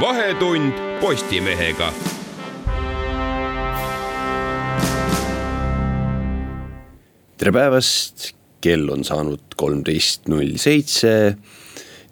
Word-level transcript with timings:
vahetund 0.00 0.72
Postimehega. 1.00 1.92
tere 7.36 7.52
päevast, 7.52 8.34
kell 8.60 8.90
on 8.92 9.04
saanud 9.04 9.56
kolmteist 9.56 10.28
null 10.28 10.56
seitse 10.60 11.36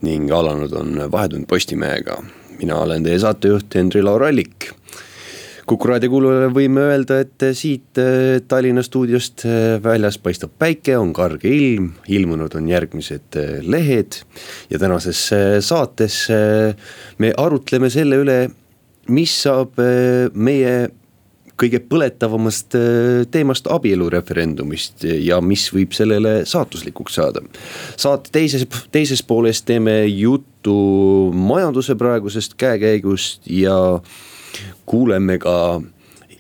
ning 0.05 0.33
alanud 0.33 0.73
on 0.73 0.97
Vahetund 1.13 1.45
Postimehega. 1.49 2.23
mina 2.59 2.79
olen 2.81 3.05
teie 3.05 3.19
saatejuht 3.19 3.75
Henri-Laur 3.75 4.25
Allik 4.31 4.71
Kuku 5.65 5.89
raadio 5.89 6.11
kuulajale 6.13 6.51
võime 6.53 6.83
öelda, 6.91 7.23
et 7.25 7.45
siit 7.57 7.97
äh, 8.01 8.43
Tallinna 8.49 8.83
stuudiost 8.85 9.47
äh, 9.49 9.79
väljas 9.81 10.19
paistab 10.21 10.53
päike, 10.61 10.93
on 11.01 11.15
karge 11.17 11.49
ilm, 11.49 11.87
ilmunud 12.05 12.53
on 12.59 12.67
järgmised 12.69 13.39
äh, 13.41 13.63
lehed. 13.65 14.19
ja 14.69 14.79
tänases 14.79 15.23
saates 15.65 16.19
me 17.19 17.31
arutleme 17.37 17.89
selle 17.91 18.19
üle, 18.21 18.37
mis 19.09 19.33
saab 19.47 19.81
meie 20.35 20.75
kõige 21.61 21.81
põletavamast 21.89 22.77
teemast 23.33 23.69
abielureferendumist 23.71 25.07
ja 25.07 25.41
mis 25.41 25.69
võib 25.73 25.95
sellele 25.97 26.43
saatuslikuks 26.51 27.17
saada. 27.21 27.41
saate 27.97 28.35
teises, 28.37 28.67
teises 28.93 29.23
pooles 29.23 29.63
teeme 29.63 30.03
juttu 30.11 30.77
majanduse 31.33 31.97
praegusest 31.97 32.59
käekäigust 32.61 33.49
ja 33.49 33.79
kuuleme 34.87 35.39
ka 35.39 35.83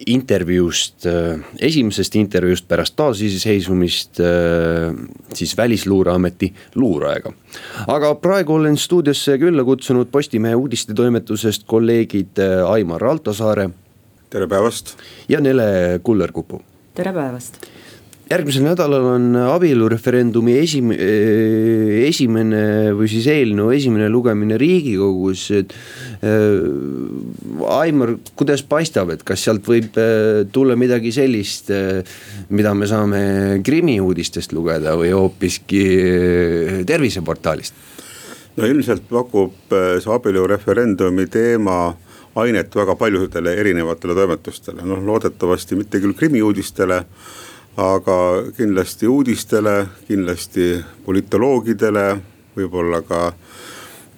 intervjuust, 0.06 1.06
äh, 1.06 1.40
esimesest 1.58 2.16
intervjuust 2.16 2.68
pärast 2.68 2.96
taasiseseisvumist 2.96 4.20
äh, 4.20 4.94
siis 5.34 5.56
Välisluureameti 5.56 6.52
luurajaga. 6.74 7.32
aga 7.86 8.14
praegu 8.14 8.54
olen 8.54 8.76
stuudiosse 8.76 9.38
külla 9.38 9.64
kutsunud 9.64 10.10
Postimehe 10.10 10.54
uudistetoimetusest 10.54 11.64
kolleegid 11.66 12.38
äh, 12.38 12.70
Aimar 12.70 13.04
Altosaare. 13.04 13.70
tere 14.30 14.46
päevast. 14.46 14.96
ja 15.28 15.40
Nele 15.40 16.00
Kullerkupu. 16.02 16.62
tere 16.94 17.12
päevast 17.12 17.66
järgmisel 18.30 18.64
nädalal 18.64 19.04
on 19.08 19.26
abielureferendumi 19.36 20.54
esim-, 20.56 20.94
eh, 20.96 22.06
esimene 22.08 22.92
või 22.96 23.08
siis 23.12 23.26
eelnõu 23.30 23.72
esimene 23.76 24.08
lugemine 24.12 24.58
riigikogus, 24.60 25.48
et 25.60 25.74
äh,. 26.24 26.70
Aimar, 27.74 28.14
kuidas 28.36 28.64
paistab, 28.66 29.12
et 29.14 29.22
kas 29.26 29.44
sealt 29.44 29.66
võib 29.68 29.96
äh, 30.00 30.44
tulla 30.52 30.74
midagi 30.76 31.12
sellist 31.14 31.70
mida 32.54 32.72
me 32.76 32.88
saame 32.88 33.20
Krimmi 33.64 33.96
uudistest 34.02 34.52
lugeda 34.56 34.94
või 34.98 35.12
hoopiski 35.14 35.82
terviseportaalist? 36.88 37.76
no 38.56 38.66
ilmselt 38.70 39.06
pakub 39.10 39.72
see 39.72 40.12
abielureferendumi 40.14 41.26
teema 41.32 41.78
ainet 42.40 42.74
väga 42.74 42.96
paljudele 42.98 43.54
erinevatele 43.60 44.14
toimetustele, 44.14 44.84
noh 44.86 45.02
loodetavasti 45.06 45.78
mitte 45.78 46.00
küll 46.02 46.14
Krimmi 46.18 46.42
uudistele 46.42 47.04
aga 47.76 48.16
kindlasti 48.56 49.08
uudistele, 49.10 49.86
kindlasti 50.08 50.76
politoloogidele, 51.04 52.04
võib-olla 52.54 53.00
ka 53.02 53.32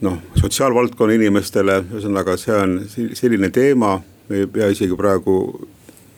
noh, 0.05 0.19
sotsiaalvaldkonna 0.37 1.17
inimestele, 1.17 1.81
ühesõnaga, 1.89 2.37
see 2.41 2.57
on 2.57 2.77
selline 3.17 3.51
teema, 3.55 3.97
me 4.29 4.43
ei 4.43 4.51
pea 4.51 4.69
isegi 4.75 4.97
praegu 4.99 5.39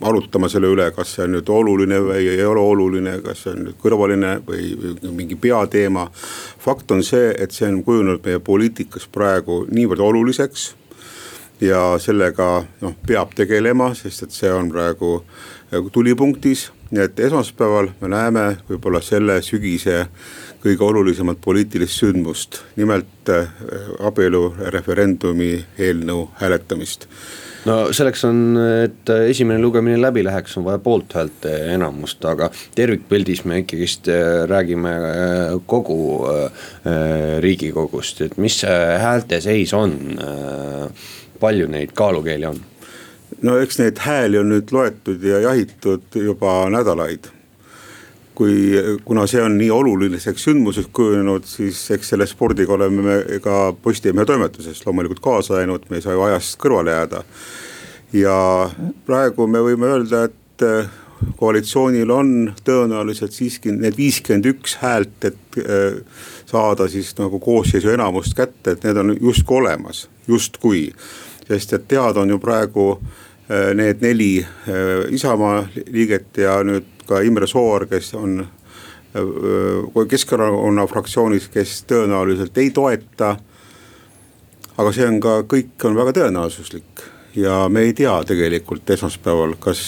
arutama 0.00 0.48
selle 0.50 0.70
üle, 0.70 0.88
kas 0.94 1.14
see 1.14 1.24
on 1.26 1.32
nüüd 1.34 1.48
oluline 1.50 1.98
või 2.02 2.26
ei 2.30 2.44
ole 2.46 2.62
oluline, 2.62 3.16
kas 3.22 3.44
see 3.44 3.54
on 3.54 3.64
nüüd 3.68 3.78
kõrvaline 3.82 4.36
või, 4.46 4.72
või 4.78 5.14
mingi 5.22 5.38
peateema. 5.38 6.08
fakt 6.58 6.90
on 6.94 7.02
see, 7.02 7.32
et 7.38 7.54
see 7.54 7.68
on 7.70 7.82
kujunenud 7.86 8.22
meie 8.26 8.38
poliitikas 8.38 9.08
praegu 9.10 9.64
niivõrd 9.70 10.02
oluliseks 10.10 10.72
ja 11.60 11.98
sellega 11.98 12.64
noh, 12.80 12.94
peab 13.06 13.34
tegelema, 13.34 13.90
sest 13.94 14.22
et 14.22 14.34
see 14.34 14.52
on 14.52 14.70
praegu 14.70 15.22
tulipunktis 15.92 16.68
nii 16.90 17.02
et 17.04 17.20
esmaspäeval 17.20 17.90
me 18.00 18.08
näeme 18.12 18.44
võib-olla 18.68 19.00
selle 19.04 19.40
sügise 19.44 20.06
kõige 20.62 20.84
olulisemat 20.84 21.40
poliitilist 21.44 22.00
sündmust, 22.00 22.62
nimelt 22.76 23.32
äh, 23.32 23.50
abielureferendumi 24.08 25.52
eelnõu 25.78 26.28
hääletamist 26.40 27.06
no 27.68 27.76
selleks 27.92 28.24
on, 28.24 28.40
et 28.84 29.12
esimene 29.28 29.60
lugemine 29.60 29.98
läbi 30.00 30.22
läheks, 30.24 30.56
on 30.56 30.64
vaja 30.64 30.80
poolthäälte 30.82 31.52
enamust, 31.74 32.24
aga 32.24 32.48
tervikpildis 32.78 33.44
me 33.44 33.60
ikkagist 33.64 34.08
äh, 34.12 34.46
räägime 34.48 34.94
äh, 34.94 35.54
kogu 35.66 36.00
riigikogust, 37.44 38.22
et 38.24 38.40
mis 38.40 38.62
see 38.64 38.80
häälte 39.02 39.42
seis 39.44 39.74
on? 39.76 39.98
palju 41.38 41.68
neid 41.70 41.92
kaalukeeli 41.94 42.48
on? 42.48 42.56
No 43.42 43.56
eks 43.62 43.78
neid 43.80 43.98
hääli 44.02 44.38
on 44.40 44.52
nüüd 44.52 44.72
loetud 44.74 45.22
ja 45.22 45.40
jahitud 45.46 46.14
juba 46.14 46.60
nädalaid. 46.70 47.34
kui, 48.38 48.70
kuna 49.04 49.24
see 49.26 49.40
on 49.42 49.56
nii 49.58 49.70
oluliseks 49.74 50.44
sündmuseks 50.46 50.92
kujunenud, 50.94 51.42
siis 51.42 51.80
eks 51.90 52.12
selle 52.12 52.26
spordiga 52.26 52.76
oleme 52.76 53.02
me 53.02 53.38
ka 53.42 53.72
Postimehe 53.82 54.26
toimetuses 54.26 54.84
loomulikult 54.86 55.18
kaasa 55.20 55.56
läinud, 55.56 55.88
me 55.90 55.98
ei 55.98 56.04
saa 56.04 56.14
ju 56.14 56.22
ajast 56.22 56.54
kõrvale 56.62 56.94
jääda. 56.94 57.24
ja 58.12 58.38
praegu 59.06 59.46
me 59.46 59.62
võime 59.66 59.90
öelda, 59.90 60.24
et 60.30 60.66
eh, 60.66 60.90
koalitsioonil 61.36 62.10
on 62.14 62.30
tõenäoliselt 62.64 63.34
siiski 63.34 63.74
need 63.74 63.98
viiskümmend 63.98 64.46
üks 64.54 64.78
häält, 64.84 65.18
et 65.24 65.58
eh, 65.64 65.98
saada 66.46 66.86
siis 66.88 67.10
nagu 67.18 67.42
koosseisu 67.42 67.90
enamust 67.90 68.38
kätte, 68.38 68.76
et 68.76 68.86
need 68.86 69.02
on 69.02 69.16
justkui 69.18 69.58
olemas, 69.58 70.06
justkui 70.30 70.92
sest 71.48 71.72
et 71.72 71.88
teada 71.88 72.20
on 72.20 72.30
ju 72.30 72.38
praegu 72.38 72.90
need 73.48 74.02
neli 74.04 74.38
äh, 74.42 75.12
Isamaa 75.14 75.66
liiget 75.92 76.36
ja 76.36 76.60
nüüd 76.64 76.88
ka 77.08 77.22
Imre 77.24 77.46
Sooäär, 77.48 77.86
kes 77.88 78.12
on 78.14 78.42
äh, 78.44 80.08
Keskerakonna 80.08 80.86
fraktsioonis, 80.86 81.48
kes 81.52 81.82
tõenäoliselt 81.88 82.58
ei 82.60 82.70
toeta. 82.70 83.36
aga 84.78 84.90
see 84.94 85.06
on 85.08 85.16
ka, 85.20 85.40
kõik 85.50 85.88
on 85.88 85.96
väga 85.96 86.12
tõenäosuslik 86.20 87.00
ja 87.34 87.64
me 87.72 87.80
ei 87.88 87.94
tea 87.98 88.12
tegelikult 88.26 88.90
esmaspäeval, 88.90 89.56
kas 89.60 89.80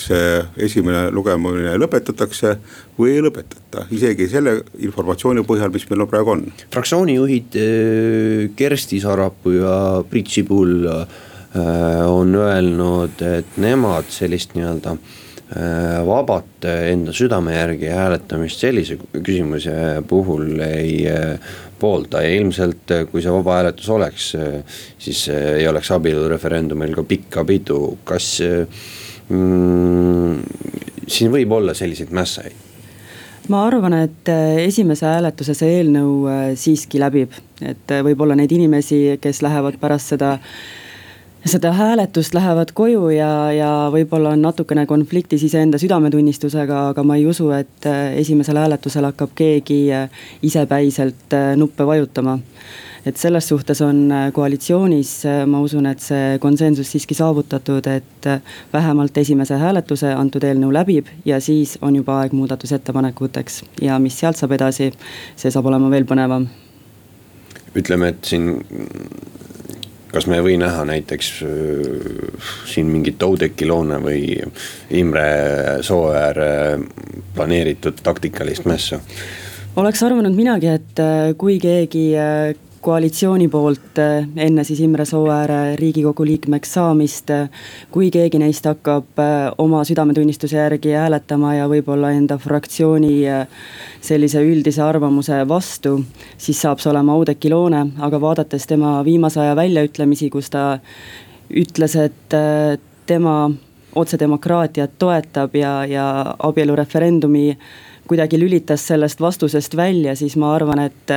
esimene 0.56 1.10
lugemine 1.15 1.77
lõpetatakse 1.78 2.56
või 2.98 3.15
ei 3.15 3.22
lõpetata, 3.22 3.84
isegi 3.94 4.27
selle 4.28 4.56
informatsiooni 4.82 5.44
põhjal, 5.47 5.71
mis 5.71 5.87
meil 5.91 6.04
on 6.04 6.10
praegu 6.10 6.34
on. 6.34 6.44
fraktsioonijuhid 6.75 7.59
Kersti 8.56 9.00
Sarapuu 9.00 9.54
ja 9.60 9.75
Priit 10.10 10.32
Sibul 10.32 10.91
Äh, 10.91 11.29
on 11.54 12.34
öelnud, 12.34 13.22
et 13.26 13.56
nemad 13.58 14.06
sellist 14.12 14.52
nii-öelda 14.54 14.92
äh, 14.94 16.06
vabat 16.06 16.66
enda 16.68 17.12
südame 17.16 17.56
järgi 17.56 17.90
hääletamist 17.90 18.62
sellise 18.62 18.98
küsimuse 19.16 19.74
puhul 20.08 20.60
ei 20.62 21.08
äh, 21.10 21.50
poolda. 21.80 22.22
Ja 22.22 22.36
ilmselt 22.38 22.94
kui 23.10 23.22
see 23.24 23.34
vaba 23.34 23.58
hääletus 23.58 23.90
oleks, 23.90 24.32
siis 24.98 25.26
ei 25.34 25.66
oleks 25.68 25.91
abielureferendumil 25.97 26.94
ka 26.94 27.04
pikka 27.08 27.44
pidu, 27.48 27.98
kas 28.04 28.36
mm, 29.28 30.42
siin 31.10 31.32
võib 31.34 31.56
olla 31.58 31.74
selliseid 31.74 32.12
mässaid? 32.14 32.66
ma 33.50 33.64
arvan, 33.66 33.96
et 34.04 34.28
esimese 34.62 35.08
hääletuse 35.08 35.56
see 35.58 35.80
eelnõu 35.80 36.28
siiski 36.60 37.00
läbib, 37.03 37.32
et 37.66 37.94
võib-olla 38.06 38.36
neid 38.38 38.53
inimesi, 38.54 39.16
kes 39.18 39.41
lähevad 39.42 39.80
pärast 39.80 40.12
seda 40.12 40.36
seda 41.45 41.72
hääletust 41.72 42.34
lähevad 42.34 42.72
koju 42.75 43.09
ja, 43.15 43.53
ja 43.53 43.71
võib-olla 43.92 44.34
on 44.34 44.42
natukene 44.45 44.84
konfliktis 44.87 45.42
iseenda 45.47 45.78
südametunnistusega, 45.81 46.91
aga 46.92 47.04
ma 47.07 47.16
ei 47.16 47.25
usu, 47.27 47.48
et 47.57 47.89
äh, 47.89 48.13
esimesel 48.21 48.60
hääletusel 48.60 49.09
hakkab 49.09 49.33
keegi 49.39 49.81
äh, 49.95 50.22
isepäiselt 50.42 51.33
äh, 51.37 51.54
nuppe 51.57 51.87
vajutama. 51.87 52.39
et 53.07 53.16
selles 53.16 53.47
suhtes 53.48 53.81
on 53.81 54.13
koalitsioonis, 54.33 55.22
ma 55.48 55.60
usun, 55.65 55.87
et 55.89 56.03
see 56.04 56.37
konsensus 56.39 56.91
siiski 56.92 57.15
saavutatud, 57.16 57.87
et 57.87 58.28
vähemalt 58.72 59.16
esimese 59.16 59.57
hääletuse 59.57 60.13
antud 60.13 60.45
eelnõu 60.45 60.69
läbib 60.77 61.09
ja 61.25 61.41
siis 61.41 61.78
on 61.81 61.97
juba 61.97 62.19
aeg 62.21 62.37
muudatusettepanekuteks 62.37 63.63
ja 63.81 63.97
mis 63.98 64.21
sealt 64.21 64.37
saab 64.37 64.53
edasi, 64.53 64.92
see 65.33 65.51
saab 65.51 65.72
olema 65.72 65.89
veel 65.91 66.04
põnevam 66.04 66.45
ütleme, 67.75 68.13
et 68.13 68.25
siin 68.28 68.53
kas 70.12 70.27
me 70.27 70.39
ei 70.39 70.45
või 70.45 70.57
näha 70.60 70.84
näiteks 70.89 71.28
siin 72.71 72.91
mingit 72.91 73.22
Oudekki 73.22 73.68
Loone 73.68 74.01
või 74.03 74.24
Imre 74.98 75.83
Sooääre 75.86 76.80
planeeritud 77.34 78.03
taktikalist 78.03 78.66
mässu? 78.66 79.01
oleks 79.77 80.03
arvanud 80.03 80.34
minagi, 80.34 80.66
et 80.66 81.01
kui 81.39 81.60
keegi 81.62 82.10
koalitsiooni 82.80 83.48
poolt 83.48 83.98
eh, 83.98 84.27
enne 84.36 84.65
siis 84.65 84.80
Imre 84.80 85.04
Sooääre 85.04 85.77
riigikogu 85.77 86.24
liikmeks 86.24 86.72
saamist. 86.74 87.30
Eh, 87.30 87.48
kui 87.92 88.10
keegi 88.10 88.41
neist 88.41 88.66
hakkab 88.68 89.21
eh, 89.21 89.36
oma 89.59 89.82
südametunnistuse 89.84 90.56
järgi 90.56 90.94
hääletama 90.97 91.54
ja 91.59 91.68
võib-olla 91.71 92.12
enda 92.16 92.38
fraktsiooni 92.41 93.15
sellise 94.00 94.42
üldise 94.44 94.82
arvamuse 94.84 95.42
vastu, 95.48 95.98
siis 96.38 96.60
saab 96.62 96.80
see 96.80 96.91
olema 96.92 97.16
Oudekki 97.21 97.50
Loone, 97.53 97.84
aga 98.00 98.21
vaadates 98.21 98.66
tema 98.71 98.98
viimase 99.04 99.41
aja 99.44 99.56
väljaütlemisi, 99.59 100.30
kus 100.32 100.50
ta 100.50 100.65
ütles, 101.50 101.97
et 102.00 102.38
tema 103.06 103.36
otsedemokraatiat 103.94 104.98
toetab 104.98 105.54
ja, 105.59 105.80
ja 105.86 106.06
abielureferendumi 106.38 107.59
kuidagi 108.08 108.41
lülitas 108.41 108.86
sellest 108.86 109.20
vastusest 109.20 109.76
välja, 109.76 110.16
siis 110.16 110.36
ma 110.36 110.54
arvan, 110.54 110.84
et, 110.88 111.14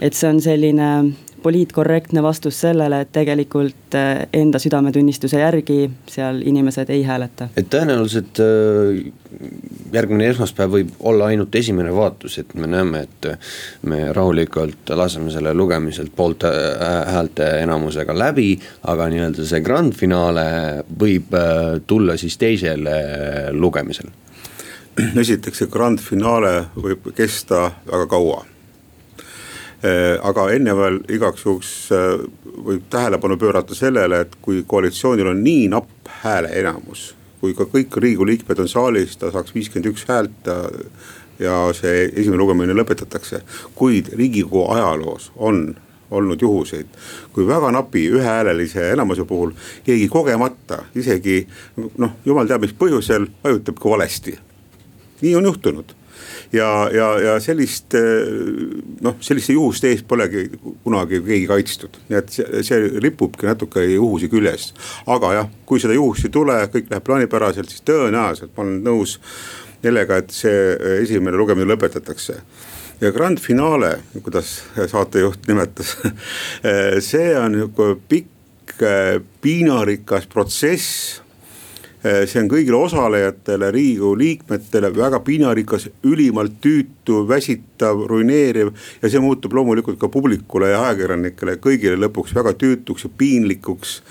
et 0.00 0.14
see 0.14 0.30
on 0.30 0.40
selline 0.42 0.90
poliitkorrektne 1.42 2.22
vastus 2.22 2.60
sellele, 2.60 3.00
et 3.00 3.12
tegelikult 3.12 3.94
eh, 3.94 4.24
enda 4.32 4.58
südametunnistuse 4.58 5.40
järgi 5.40 5.78
seal 6.10 6.42
inimesed 6.44 6.90
ei 6.90 7.02
hääleta. 7.06 7.48
et 7.56 7.70
tõenäoliselt 7.70 8.40
eh, 8.42 9.12
järgmine 9.92 10.28
esmaspäev 10.32 10.74
võib 10.74 10.92
olla 11.00 11.30
ainult 11.32 11.54
esimene 11.54 11.94
vaatus, 11.94 12.38
et 12.42 12.54
me 12.54 12.66
näeme, 12.66 13.04
et 13.06 13.30
me 13.82 14.12
rahulikult 14.12 14.92
laseme 14.98 15.30
selle 15.30 15.54
lugemiselt 15.54 16.12
poolt 16.16 16.44
häälte 17.12 17.50
enamusega 17.62 18.18
läbi. 18.18 18.58
aga 18.82 19.08
nii-öelda 19.08 19.46
see 19.46 19.60
grand 19.60 19.94
finaale 19.94 20.48
võib 21.00 21.34
tulla 21.86 22.16
siis 22.16 22.38
teisel 22.38 22.88
lugemisel 23.52 24.10
esiteks 25.22 25.62
see 25.62 25.70
grand 25.70 26.00
finaale 26.02 26.68
võib 26.76 27.10
kesta 27.16 27.68
väga 27.86 28.06
kaua. 28.10 28.40
Äh, 29.78 30.16
aga 30.26 30.48
enne 30.56 30.74
veel 30.74 30.98
igaks 31.14 31.44
juhuks 31.46 31.70
äh, 31.94 32.24
võib 32.66 32.88
tähelepanu 32.90 33.38
pöörata 33.38 33.76
sellele, 33.78 34.24
et 34.24 34.34
kui 34.42 34.64
koalitsioonil 34.66 35.30
on 35.30 35.42
nii 35.44 35.68
napp 35.74 36.10
hääle 36.24 36.52
enamus. 36.60 37.14
kui 37.38 37.52
ka 37.54 37.68
kõik 37.70 37.94
riigikogu 38.02 38.26
liikmed 38.26 38.58
on 38.58 38.68
saalis, 38.68 39.12
ta 39.16 39.28
saaks 39.30 39.54
viiskümmend 39.54 39.92
üks 39.92 40.08
häält 40.08 40.48
ja 41.38 41.58
see 41.70 42.08
esimene 42.08 42.40
lugemine 42.40 42.74
lõpetatakse. 42.74 43.44
kuid 43.78 44.10
riigikogu 44.18 44.64
ajaloos 44.74 45.30
on 45.36 45.76
olnud 46.10 46.42
juhuseid, 46.42 46.90
kui 47.32 47.46
väga 47.46 47.70
napi 47.70 48.08
ühehäälelise 48.10 48.90
enamuse 48.90 49.24
puhul 49.24 49.52
keegi 49.86 50.08
kogemata 50.08 50.82
isegi 50.96 51.44
noh, 51.76 52.18
jumal 52.24 52.50
teab, 52.50 52.66
mis 52.66 52.74
põhjusel 52.74 53.28
vajutabki 53.44 53.94
valesti 53.94 54.38
nii 55.22 55.34
on 55.38 55.48
juhtunud. 55.50 55.94
Ja, 56.52 56.88
ja, 56.92 57.08
ja 57.20 57.34
sellist 57.44 57.94
noh, 59.04 59.18
selliste 59.20 59.52
juhuste 59.52 59.90
eest 59.92 60.06
polegi 60.08 60.46
kunagi 60.84 61.20
keegi 61.24 61.46
kaitstud, 61.50 61.98
nii 62.08 62.18
et 62.18 62.32
see, 62.32 62.62
see 62.64 62.88
ripubki 63.04 63.46
natuke 63.46 63.84
juhusi 63.84 64.30
küljes. 64.32 64.72
aga 65.06 65.32
jah, 65.36 65.50
kui 65.68 65.82
seda 65.82 65.94
juhust 65.94 66.24
ei 66.26 66.32
tule, 66.34 66.56
kõik 66.72 66.88
läheb 66.90 67.04
plaanipäraselt, 67.04 67.68
siis 67.70 67.84
tõenäoliselt 67.86 68.56
ma 68.56 68.64
olen 68.64 68.80
nõus 68.86 69.18
sellega, 69.82 70.22
et 70.22 70.34
see 70.34 70.72
esimene 71.02 71.36
lugemine 71.38 71.68
lõpetatakse. 71.68 72.40
Ja 72.98 73.12
grand 73.14 73.38
finaale, 73.38 73.98
kuidas 74.24 74.56
saatejuht 74.74 75.46
nimetas 75.46 75.94
see 77.10 77.30
on 77.38 77.54
nihuke 77.54 77.92
pikk 78.08 78.80
piinarikas 79.44 80.26
protsess 80.32 81.20
Eh, 81.20 81.27
see 82.02 82.38
on 82.42 82.48
kõigile 82.50 82.78
osalejatele, 82.78 83.70
riigikogu 83.74 84.18
liikmetele 84.18 84.90
väga 84.94 85.18
piinarikas, 85.26 85.88
ülimalt 86.06 86.60
tüütu, 86.62 87.24
väsitav, 87.28 88.04
ruineeriv. 88.06 88.70
ja 89.02 89.10
see 89.10 89.20
muutub 89.20 89.52
loomulikult 89.52 89.98
ka 89.98 90.08
publikule 90.08 90.70
ja 90.70 90.82
ajakirjanikele 90.86 91.56
kõigile 91.58 91.98
lõpuks 91.98 92.34
väga 92.34 92.54
tüütuks 92.54 93.04
ja 93.04 93.10
piinlikuks. 93.18 94.02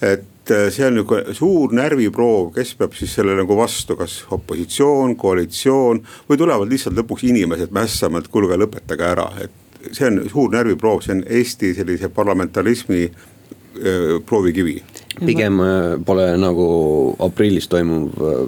et 0.00 0.50
eh, 0.50 0.70
see 0.72 0.86
on 0.86 0.94
nihuke 0.94 1.34
suur 1.36 1.72
närviproov, 1.76 2.54
kes 2.56 2.74
peab 2.74 2.96
siis 2.96 3.12
sellele 3.14 3.44
nagu 3.44 3.56
vastu, 3.56 3.96
kas 3.96 4.24
opositsioon, 4.30 5.16
koalitsioon 5.16 6.02
või 6.30 6.38
tulevad 6.40 6.68
lihtsalt 6.68 6.96
lõpuks 6.96 7.28
inimesed 7.28 7.70
mässama, 7.70 8.18
et 8.18 8.32
kuulge, 8.32 8.56
lõpetage 8.56 9.04
ära, 9.04 9.28
et 9.44 9.92
see 9.92 10.08
on 10.08 10.22
suur 10.32 10.50
närviproov, 10.54 11.04
see 11.04 11.18
on 11.18 11.24
Eesti 11.28 11.74
sellise 11.76 12.08
parlamentarismi 12.08 13.04
eh, 13.04 14.18
proovikivi 14.26 14.80
pigem 15.20 15.60
äh, 15.60 15.96
pole 16.04 16.32
nagu 16.40 16.68
aprillis 17.22 17.68
toimuv 17.68 18.14
äh, 18.16 18.46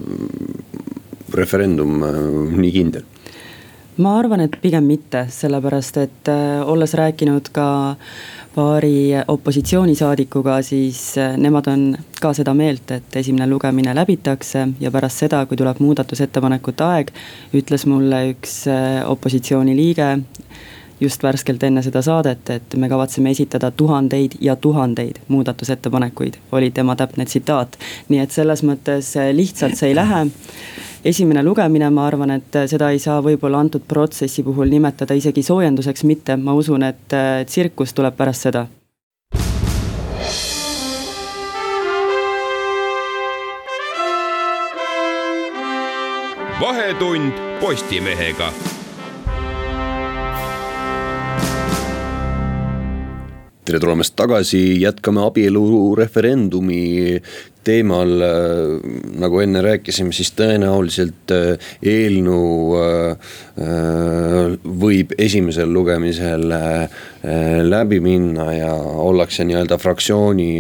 referendum 1.35 2.03
äh, 2.03 2.23
nii 2.55 2.73
kindel. 2.75 3.11
Ma 3.95 4.17
arvan, 4.19 4.43
et 4.43 4.57
pigem 4.59 4.89
mitte, 4.91 5.29
sellepärast 5.31 6.01
et 6.03 6.31
olles 6.67 6.97
rääkinud 6.99 7.53
ka 7.55 7.67
paari 8.57 9.15
opositsioonisaadikuga, 9.31 10.57
siis 10.67 11.15
nemad 11.39 11.69
on 11.71 11.85
ka 12.19 12.33
seda 12.35 12.57
meelt, 12.59 12.91
et 12.91 13.17
esimene 13.23 13.47
lugemine 13.47 13.95
läbitakse 13.95 14.65
ja 14.83 14.91
pärast 14.95 15.23
seda, 15.23 15.45
kui 15.47 15.59
tuleb 15.59 15.79
muudatusettepanekute 15.83 16.87
aeg, 16.89 17.15
ütles 17.55 17.87
mulle 17.87 18.25
üks 18.33 18.65
opositsiooni 19.15 19.79
liige 19.79 20.11
just 21.05 21.23
värskelt 21.23 21.63
enne 21.63 21.83
seda 21.85 22.03
saadet, 22.03 22.51
et 22.51 22.77
me 22.81 22.89
kavatseme 22.89 23.31
esitada 23.31 23.71
tuhandeid 23.71 24.39
ja 24.41 24.57
tuhandeid 24.57 25.21
muudatusettepanekuid, 25.29 26.41
oli 26.53 26.71
tema 26.71 26.97
täpne 26.97 27.25
tsitaat. 27.25 27.79
nii 28.09 28.21
et 28.21 28.31
selles 28.31 28.65
mõttes 28.65 29.15
eh, 29.21 29.33
lihtsalt 29.35 29.77
see 29.77 29.93
ei 29.93 29.99
lähe. 29.99 30.27
esimene 31.05 31.43
lugemine, 31.45 31.91
ma 31.91 32.07
arvan, 32.07 32.31
et 32.31 32.57
seda 32.67 32.91
ei 32.91 32.99
saa 32.99 33.21
võib-olla 33.23 33.61
antud 33.61 33.83
protsessi 33.89 34.43
puhul 34.43 34.73
nimetada 34.73 35.15
isegi 35.15 35.43
soojenduseks 35.43 36.05
mitte, 36.05 36.37
ma 36.37 36.55
usun, 36.55 36.83
et 36.83 37.13
eh, 37.13 37.45
tsirkus 37.47 37.93
tuleb 37.93 38.17
pärast 38.17 38.49
seda 38.49 38.67
vahetund 46.61 47.33
Postimehega 47.61 48.53
tere 53.65 53.81
tulemast 53.81 54.13
tagasi, 54.17 54.59
jätkame 54.83 55.23
abielureferendumi 55.25 57.17
teemal, 57.65 58.11
nagu 59.23 59.41
enne 59.41 59.63
rääkisime, 59.65 60.13
siis 60.13 60.35
tõenäoliselt 60.37 61.33
äh, 61.33 61.71
eelnõu 61.81 62.77
äh, 62.77 63.39
võib 64.85 65.15
esimesel 65.17 65.73
lugemisel 65.73 66.53
äh, 66.53 67.01
läbi 67.65 68.03
minna 68.05 68.51
ja 68.53 68.75
ollakse 68.77 69.49
nii-öelda 69.49 69.81
fraktsiooni 69.81 70.51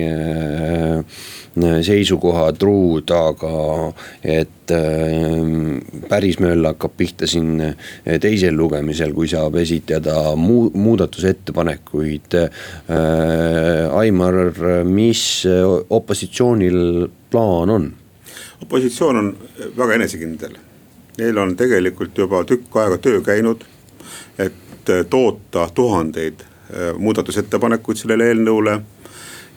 seisukoha 1.56 2.52
truud, 2.58 3.10
aga 3.14 3.92
et 4.22 4.72
ähm, 4.74 5.78
päris 6.08 6.40
möll 6.42 6.66
hakkab 6.66 6.96
pihta 6.98 7.28
siin 7.30 7.60
äh, 7.62 8.18
teisel 8.20 8.56
lugemisel, 8.58 9.14
kui 9.14 9.28
saab 9.30 9.58
esitada 9.62 10.34
muu-, 10.36 10.72
muudatusettepanekuid. 10.74 12.38
Äh, 12.44 13.98
Aimar, 14.00 14.40
mis 14.88 15.44
opositsioonil 15.90 17.10
plaan 17.30 17.70
on? 17.70 17.92
opositsioon 18.62 19.16
on 19.16 19.36
väga 19.76 19.94
enesekindel, 19.94 20.56
neil 21.18 21.38
on 21.38 21.56
tegelikult 21.56 22.18
juba 22.18 22.44
tükk 22.48 22.76
aega 22.80 22.98
töö 22.98 23.20
käinud, 23.24 23.64
et 24.38 24.92
toota 25.10 25.68
tuhandeid 25.74 26.42
äh, 26.42 26.92
muudatusettepanekuid 26.98 28.00
sellele 28.00 28.30
eelnõule 28.32 28.80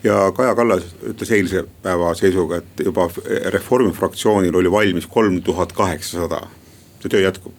ja 0.04 0.32
Kaja 0.36 0.54
Kallas 0.54 0.84
ütles 1.06 1.30
eilse 1.34 1.64
päeva 1.82 2.12
seisuga, 2.14 2.60
et 2.60 2.84
juba 2.84 3.08
Reformi 3.52 3.92
fraktsioonil 3.92 4.54
oli 4.54 4.70
valmis 4.70 5.06
kolm 5.10 5.40
tuhat 5.42 5.72
kaheksasada, 5.72 6.42
see 7.02 7.10
töö 7.10 7.24
jätkub. 7.24 7.52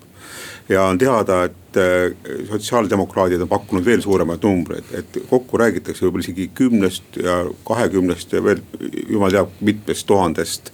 ja 0.69 0.83
on 0.83 0.97
teada, 0.97 1.43
et 1.43 1.77
äh, 1.77 2.15
sotsiaaldemokraadid 2.49 3.41
on 3.41 3.49
pakkunud 3.49 3.85
veel 3.85 4.01
suuremaid 4.01 4.43
numbreid, 4.43 4.91
et 4.93 5.21
kokku 5.29 5.57
räägitakse 5.57 6.05
võib-olla 6.05 6.27
isegi 6.27 6.49
kümnest 6.53 7.17
ja 7.23 7.39
kahekümnest 7.65 8.33
ja 8.33 8.43
veel 8.43 8.61
jumal 9.09 9.33
teab 9.33 9.55
mitmest 9.61 10.07
tuhandest 10.07 10.71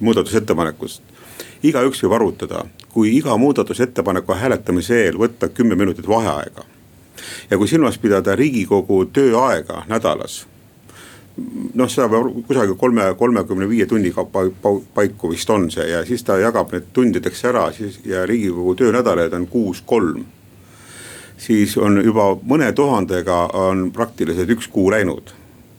muudatusettepanekust 0.00 1.14
igaüks 1.64 2.02
võib 2.04 2.16
arvutada, 2.18 2.64
kui 2.92 3.14
iga 3.16 3.36
muudatusettepaneku 3.40 4.36
hääletamise 4.36 5.04
eel 5.06 5.20
võtta 5.20 5.48
kümme 5.48 5.76
minutit 5.76 6.08
vaheaega. 6.08 6.64
ja 7.50 7.58
kui 7.58 7.68
silmas 7.68 7.98
pidada 7.98 8.34
riigikogu 8.36 9.04
tööaega 9.06 9.84
nädalas 9.88 10.44
noh, 11.74 11.88
seda 11.90 12.20
kusagil 12.46 12.76
kolme, 12.78 13.08
kolmekümne 13.18 13.68
viie 13.68 13.86
tunniga 13.90 14.24
paiku 14.94 15.30
vist 15.32 15.50
on 15.50 15.66
see 15.70 15.88
ja 15.90 16.04
siis 16.06 16.22
ta 16.24 16.36
jagab 16.38 16.72
need 16.72 16.92
tundideks 16.94 17.44
ära 17.50 17.66
siis 17.74 17.98
ja 18.06 18.22
riigikogu 18.26 18.74
töönädalaid 18.78 19.32
on 19.34 19.46
kuus-kolm. 19.50 20.24
siis 21.36 21.76
on 21.76 22.04
juba 22.04 22.34
mõne 22.42 22.72
tuhandega 22.72 23.48
on 23.58 23.90
praktiliselt 23.92 24.50
üks 24.50 24.68
kuu 24.68 24.90
läinud. 24.90 25.34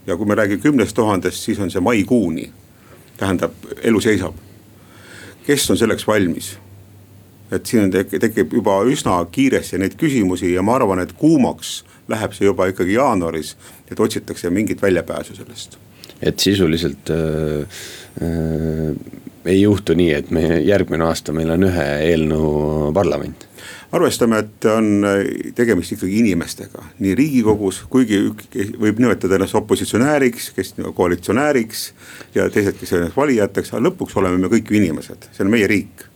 ja 0.07 0.17
kui 0.17 0.25
me 0.25 0.35
räägime 0.35 0.61
kümnest 0.61 0.95
tuhandest, 0.95 1.43
siis 1.43 1.59
on 1.59 1.71
see 1.71 1.81
maikuuni, 1.81 2.51
tähendab 3.17 3.53
elu 3.83 4.01
seisab. 4.01 4.35
kes 5.47 5.71
on 5.71 5.77
selleks 5.77 6.07
valmis? 6.07 6.57
et 7.51 7.65
siin 7.65 7.91
tek-, 7.91 8.19
tekib 8.19 8.53
juba 8.53 8.81
üsna 8.83 9.25
kiiresti 9.31 9.77
neid 9.77 9.95
küsimusi 9.95 10.53
ja 10.53 10.61
ma 10.61 10.75
arvan, 10.75 10.99
et 10.99 11.13
kuumaks 11.13 11.85
läheb 12.11 12.33
see 12.37 12.45
juba 12.45 12.69
ikkagi 12.71 12.97
jaanuaris, 12.97 13.55
et 13.91 13.99
otsitakse 13.99 14.49
mingit 14.49 14.81
väljapääsu 14.81 15.35
sellest. 15.35 15.77
et 16.21 16.39
sisuliselt 16.39 17.09
äh, 17.09 17.67
äh, 18.21 18.95
ei 19.45 19.61
juhtu 19.61 19.93
nii, 19.93 20.13
et 20.13 20.31
me 20.31 20.61
järgmine 20.65 21.05
aasta 21.05 21.33
meil 21.33 21.49
on 21.53 21.67
ühe 21.67 21.89
eelnõu 22.11 22.93
parlament 22.93 23.47
arvestame, 23.95 24.39
et 24.43 24.65
on 24.69 25.05
äh, 25.07 25.51
tegemist 25.55 25.95
ikkagi 25.95 26.19
inimestega, 26.23 26.83
nii 26.99 27.13
riigikogus, 27.17 27.81
kuigi 27.91 28.19
võib 28.81 28.99
nimetada 29.01 29.37
ennast 29.37 29.57
opositsionääriks, 29.59 30.49
kes 30.55 30.73
koalitsionääriks. 30.95 31.85
ja 32.35 32.49
teised, 32.49 32.79
kes 32.79 32.93
ennast 32.97 33.17
valijateks, 33.17 33.73
aga 33.73 33.85
lõpuks 33.87 34.17
oleme 34.19 34.41
me 34.41 34.51
kõik 34.51 34.71
ju 34.71 34.79
inimesed, 34.81 35.29
see 35.31 35.45
on 35.45 35.53
meie 35.53 35.67
riik. 35.71 36.07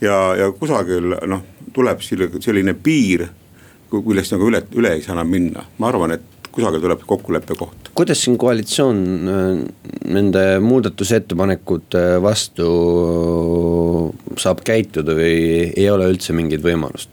ja, 0.00 0.18
ja 0.38 0.50
kusagil 0.52 1.16
noh, 1.30 1.42
tuleb 1.74 2.02
selline 2.04 2.74
piir, 2.74 3.28
millest 4.02 4.34
nagu 4.34 4.48
üle, 4.50 4.64
üle 4.74 4.94
ei 4.96 5.02
saa 5.04 5.14
enam 5.16 5.30
minna, 5.30 5.64
ma 5.78 5.90
arvan, 5.90 6.16
et 6.16 6.30
kusagil 6.54 6.82
tuleb 6.82 7.02
kokkuleppe 7.06 7.56
koht. 7.58 7.90
kuidas 7.94 8.22
siin 8.24 8.38
koalitsioon 8.38 9.00
äh, 9.30 9.48
nende 10.14 10.44
muudatusettepanekute 10.62 12.04
vastu 12.22 12.68
saab 14.38 14.62
käituda 14.66 15.16
või 15.18 15.34
ei 15.74 15.88
ole 15.90 16.08
üldse 16.12 16.36
mingit 16.36 16.62
võimalust? 16.64 17.10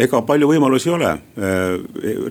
ega 0.00 0.20
palju 0.26 0.48
võimalusi 0.50 0.88
ei 0.88 0.94
ole. 0.96 1.12
Äh, 1.12 1.76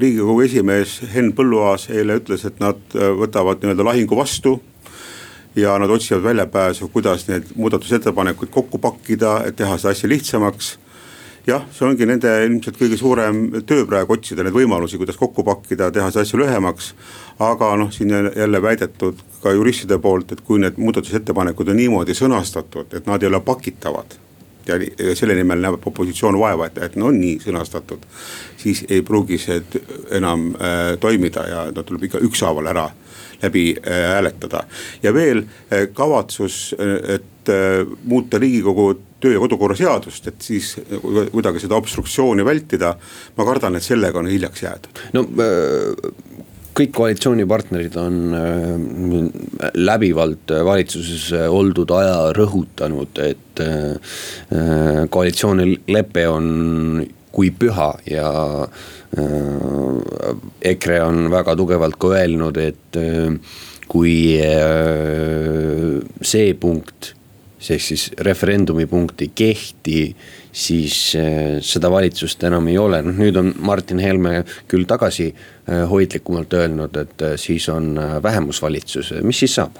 riigikogu 0.02 0.42
esimees 0.48 1.00
Henn 1.14 1.36
Põlluaas 1.38 1.90
eile 1.94 2.18
ütles, 2.22 2.46
et 2.48 2.60
nad 2.64 2.80
äh, 2.98 3.14
võtavad 3.20 3.62
nii-öelda 3.62 3.86
lahingu 3.92 4.18
vastu 4.18 4.58
ja 5.56 5.78
nad 5.82 5.90
otsivad 5.90 6.24
väljapääsu, 6.24 6.90
kuidas 6.94 7.28
need 7.28 7.50
muudatusettepanekuid 7.56 8.52
kokku 8.54 8.82
pakkida, 8.82 9.42
et 9.50 9.58
teha 9.60 9.78
seda 9.78 9.94
asja 9.96 10.10
lihtsamaks 10.10 10.78
jah, 11.50 11.66
see 11.74 11.88
ongi 11.88 12.08
nende 12.10 12.32
ilmselt 12.46 12.78
kõige 12.80 12.98
suurem 13.00 13.42
töö 13.68 13.86
praegu 13.90 14.16
otsida 14.16 14.46
neid 14.46 14.56
võimalusi, 14.56 15.00
kuidas 15.02 15.20
kokku 15.20 15.44
pakkida, 15.48 15.90
teha 15.92 16.12
see 16.14 16.24
asju 16.26 16.44
lühemaks. 16.44 16.94
aga 17.40 17.76
noh, 17.80 17.92
siin 17.92 18.12
jälle 18.12 18.62
väidetud 18.62 19.20
ka 19.44 19.54
juristide 19.56 19.98
poolt, 20.04 20.32
et 20.32 20.42
kui 20.46 20.60
need 20.60 20.78
muudatusettepanekud 20.78 21.70
on 21.72 21.80
niimoodi 21.80 22.16
sõnastatud, 22.18 22.94
et 22.94 23.08
nad 23.08 23.24
ei 23.24 23.32
ole 23.32 23.40
pakitavad 23.40 24.18
ja 24.70 25.16
selle 25.16 25.36
nimel 25.38 25.62
näeb 25.64 25.88
opositsioon 25.88 26.38
vaeva, 26.40 26.68
et, 26.70 26.78
et 26.86 26.96
no 27.00 27.10
on 27.10 27.20
nii 27.20 27.40
sõnastatud. 27.44 28.06
siis 28.60 28.84
ei 28.90 29.02
pruugi 29.02 29.38
see 29.40 29.62
enam 30.12 30.50
äh, 30.56 30.98
toimida 31.00 31.48
ja 31.48 31.62
no 31.76 31.84
tuleb 31.84 32.10
ikka 32.10 32.22
ükshaaval 32.28 32.68
ära 32.68 32.90
läbi 33.42 33.76
äh, 33.78 34.04
hääletada. 34.14 34.64
ja 35.04 35.14
veel 35.14 35.44
äh, 35.44 35.88
kavatsus, 35.94 36.76
äh, 36.80 37.16
et 37.16 37.50
äh, 37.50 37.88
muuta 38.04 38.38
riigikogu 38.38 39.00
töö 39.20 39.36
ja 39.36 39.42
kodukorra 39.42 39.76
seadust, 39.78 40.28
et 40.32 40.42
siis 40.44 40.74
kuidagi 41.32 41.62
seda 41.64 41.78
obstruktsiooni 41.80 42.46
vältida. 42.46 42.96
ma 43.38 43.46
kardan, 43.46 43.76
et 43.76 43.84
sellega 43.86 44.20
on 44.20 44.32
hiljaks 44.32 44.64
jäädud. 44.64 45.02
no 45.14 45.26
äh, 45.44 46.24
kõik 46.80 46.94
koalitsioonipartnerid 46.96 47.98
on 48.00 48.20
äh, 48.38 49.70
läbivalt 49.76 50.56
valitsuses 50.66 51.32
oldud 51.50 51.92
aja 51.92 52.32
rõhutanud, 52.36 53.24
et 53.26 53.64
äh, 53.66 55.06
koalitsioonilepe 55.10 56.28
on 56.28 57.06
kui 57.32 57.52
püha 57.54 57.92
ja 58.10 58.30
EKRE 60.66 60.98
on 61.06 61.30
väga 61.32 61.54
tugevalt 61.58 61.96
ka 62.02 62.10
öelnud, 62.18 62.58
et 62.58 62.98
kui 63.90 64.16
see 66.32 66.52
punkt 66.62 67.14
see 67.60 67.76
ehk 67.76 67.84
siis 67.84 68.06
referendumi 68.24 68.86
punkt 68.88 69.22
ei 69.22 69.32
kehti, 69.36 70.00
siis 70.52 70.96
äh, 71.20 71.60
seda 71.62 71.92
valitsust 71.92 72.44
enam 72.48 72.70
ei 72.72 72.78
ole, 72.80 73.02
noh 73.04 73.20
nüüd 73.20 73.38
on 73.40 73.52
Martin 73.60 74.00
Helme 74.00 74.44
küll 74.72 74.88
tagasihoidlikumalt 74.90 76.56
äh, 76.56 76.64
öelnud, 76.64 76.96
et 77.04 77.26
äh, 77.26 77.36
siis 77.38 77.68
on 77.70 78.00
vähemusvalitsus, 78.24 79.14
mis 79.24 79.44
siis 79.46 79.60
saab? 79.60 79.78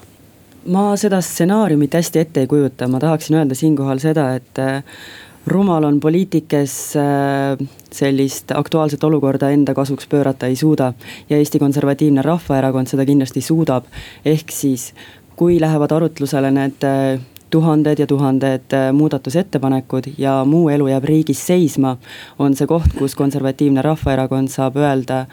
ma 0.70 0.92
seda 1.00 1.22
stsenaariumit 1.24 1.96
hästi 1.96 2.20
ette 2.20 2.44
ei 2.44 2.48
kujuta, 2.52 2.90
ma 2.92 3.00
tahaksin 3.00 3.40
öelda 3.40 3.56
siinkohal 3.56 4.02
seda, 4.04 4.34
et 4.36 4.60
rumal 5.50 5.88
on 5.88 6.02
poliitik, 6.04 6.50
kes 6.52 6.74
sellist 7.96 8.52
aktuaalset 8.54 9.04
olukorda 9.08 9.50
enda 9.56 9.74
kasuks 9.74 10.08
pöörata 10.12 10.52
ei 10.52 10.60
suuda. 10.60 10.92
ja 11.30 11.38
Eesti 11.38 11.64
Konservatiivne 11.64 12.22
Rahvaerakond 12.22 12.92
seda 12.92 13.08
kindlasti 13.08 13.42
suudab, 13.42 13.88
ehk 14.26 14.52
siis 14.52 14.92
kui 15.40 15.62
lähevad 15.64 15.96
arutlusele 15.96 16.52
need 16.52 16.84
tuhanded 17.50 18.00
ja 18.00 18.08
tuhanded 18.08 18.74
äh, 18.74 18.90
muudatusettepanekud 18.94 20.12
ja 20.18 20.46
muu 20.46 20.70
elu 20.70 20.88
jääb 20.88 21.08
riigis 21.10 21.42
seisma, 21.48 21.96
on 22.40 22.56
see 22.56 22.68
koht, 22.68 22.94
kus 22.98 23.16
konservatiivne 23.16 23.82
rahvaerakond 23.86 24.52
saab 24.54 24.78
öelda, 24.80 25.26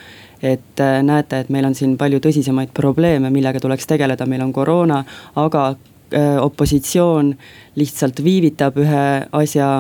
et 0.43 0.81
äh, 0.81 1.03
näete, 1.03 1.41
et 1.45 1.53
meil 1.53 1.69
on 1.69 1.75
siin 1.75 1.97
palju 2.01 2.21
tõsisemaid 2.25 2.73
probleeme, 2.77 3.31
millega 3.31 3.61
tuleks 3.61 3.87
tegeleda, 3.87 4.27
meil 4.27 4.45
on 4.47 4.53
koroona, 4.57 5.03
aga 5.37 5.69
äh, 5.71 6.37
opositsioon 6.43 7.35
lihtsalt 7.77 8.25
viivitab 8.25 8.81
ühe 8.83 9.07
asja 9.33 9.71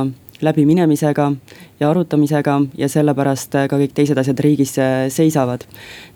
läbiminemisega 0.43 1.33
ja 1.81 1.91
arutamisega 1.91 2.61
ja 2.79 2.89
sellepärast 2.89 3.57
ka 3.71 3.79
kõik 3.79 3.95
teised 3.95 4.19
asjad 4.19 4.41
riigis 4.45 4.77
seisavad. 5.09 5.65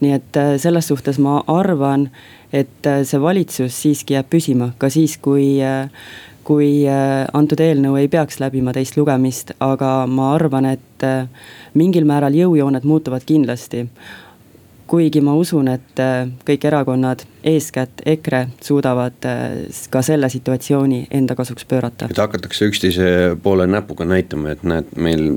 nii 0.00 0.12
et 0.12 0.38
selles 0.60 0.88
suhtes 0.88 1.18
ma 1.18 1.42
arvan, 1.46 2.10
et 2.52 2.86
äh, 2.86 3.02
see 3.06 3.20
valitsus 3.22 3.76
siiski 3.82 4.16
jääb 4.16 4.30
püsima 4.30 4.72
ka 4.78 4.90
siis, 4.92 5.16
kui 5.22 5.60
äh, 5.62 5.90
kui 6.46 6.86
äh, 6.88 7.28
antud 7.36 7.60
eelnõu 7.62 7.98
ei 8.00 8.08
peaks 8.10 8.40
läbima 8.42 8.74
teist 8.74 8.96
lugemist, 8.98 9.52
aga 9.62 10.06
ma 10.10 10.32
arvan, 10.34 10.66
et 10.72 11.04
mingil 11.78 12.08
määral 12.08 12.34
jõujooned 12.34 12.84
muutuvad 12.84 13.24
kindlasti. 13.28 13.86
Kuigi 14.90 15.20
ma 15.22 15.36
usun, 15.38 15.68
et 15.70 16.00
kõik 16.46 16.64
erakonnad, 16.66 17.22
eeskätt 17.46 18.02
EKRE, 18.10 18.46
suudavad 18.64 19.28
ka 19.90 20.02
selle 20.02 20.28
situatsiooni 20.32 21.04
enda 21.14 21.36
kasuks 21.38 21.64
pöörata. 21.70 22.08
et 22.10 22.18
hakatakse 22.18 22.66
üksteise 22.66 23.36
poole 23.42 23.66
näpuga 23.70 24.04
näitama, 24.04 24.56
et 24.56 24.66
näed, 24.66 24.90
meil 24.96 25.28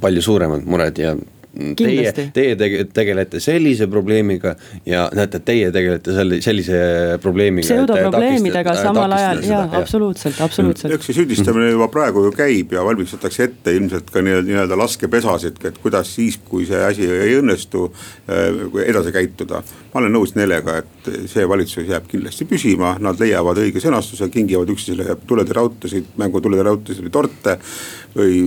palju 0.00 0.22
suuremad 0.22 0.64
mured 0.64 0.98
ja 1.02 1.16
teie, 1.78 2.12
teie 2.34 2.56
tegelete 2.94 3.40
sellise 3.42 3.88
probleemiga 3.90 4.54
ja 4.86 5.06
näete, 5.14 5.40
teie 5.44 5.72
tegelete 5.74 6.14
selle, 6.14 6.40
sellise 6.44 6.80
probleemiga. 7.22 7.66
pseudoprobleemidega 7.66 8.74
samal 8.78 9.14
ajal, 9.16 9.42
jaa, 9.48 9.64
absoluutselt, 9.80 10.40
absoluutselt. 10.44 10.94
eks 10.94 11.10
see 11.10 11.18
süüdistamine 11.18 11.72
juba 11.72 11.90
praegu 11.92 12.22
ju 12.28 12.32
käib 12.36 12.74
ja 12.76 12.84
valmistatakse 12.86 13.48
ette 13.48 13.74
ilmselt 13.74 14.12
ka 14.14 14.22
nii-öelda, 14.24 14.78
laskepesasid, 14.78 15.58
et 15.70 15.82
kuidas 15.82 16.14
siis, 16.14 16.38
kui 16.48 16.66
see 16.68 16.82
asi 16.84 17.08
ei 17.08 17.34
õnnestu, 17.40 17.88
äh, 18.30 18.62
edasi 18.86 19.14
käituda. 19.14 19.62
Ma 19.92 20.02
olen 20.02 20.12
nõus 20.12 20.34
Nellega, 20.36 20.78
et 20.82 21.08
see 21.30 21.46
valitsus 21.48 21.88
jääb 21.88 22.08
kindlasti 22.10 22.44
püsima, 22.48 22.96
nad 23.00 23.20
leiavad 23.20 23.60
õige 23.62 23.80
sõnastuse, 23.80 24.28
kingivad 24.32 24.68
üksteisele 24.74 25.16
mängutulede 26.20 26.66
rautasid 26.66 27.06
või 27.06 27.14
torte 27.14 27.58
või 28.16 28.38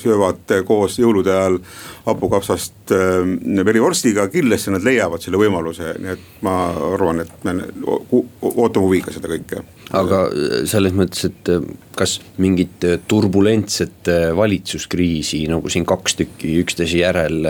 söövad 0.00 0.54
koos 0.66 0.98
jõulude 1.00 1.32
ajal 1.34 1.58
hapukapsast 2.06 2.94
äh, 2.94 3.64
verivorstiga, 3.66 4.28
kindlasti 4.32 4.74
nad 4.74 4.86
leiavad 4.86 5.22
selle 5.22 5.40
võimaluse, 5.40 5.94
nii 6.00 6.14
et 6.14 6.24
ma 6.46 6.56
arvan, 6.94 7.22
et 7.24 7.44
me 7.46 7.56
ootame 8.12 8.86
huviga 8.86 9.14
seda 9.14 9.30
kõike. 9.30 9.62
aga 9.98 10.22
selles 10.70 10.94
mõttes, 10.96 11.26
et 11.28 11.52
äh, 11.52 11.66
kas 11.98 12.18
mingit 12.40 12.86
turbulentset 13.10 14.10
äh, 14.10 14.30
valitsuskriisi 14.36 15.44
nagu 15.50 15.70
siin 15.70 15.86
kaks 15.88 16.18
tükki 16.22 16.56
üksteise 16.64 17.04
järel 17.04 17.44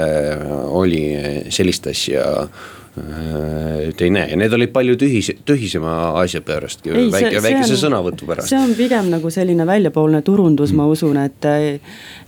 oli, 0.74 1.04
sellist 1.52 1.86
asja 1.90 2.26
Äh, 2.98 3.92
te 3.94 4.08
ei 4.08 4.10
näe 4.10 4.32
ja 4.32 4.36
need 4.36 4.50
olid 4.50 4.72
palju 4.74 4.96
tühise, 4.98 5.36
tühisema 5.46 5.92
asja 6.18 6.40
pärast, 6.42 6.82
väike, 6.90 7.38
väikese 7.38 7.76
on, 7.76 7.78
sõnavõtu 7.84 8.26
pärast. 8.26 8.50
see 8.50 8.58
on 8.58 8.72
pigem 8.74 9.12
nagu 9.12 9.30
selline 9.30 9.62
väljapoolne 9.68 10.18
turundus 10.26 10.72
mm., 10.72 10.80
ma 10.80 10.86
usun, 10.90 11.20
et. 11.22 11.46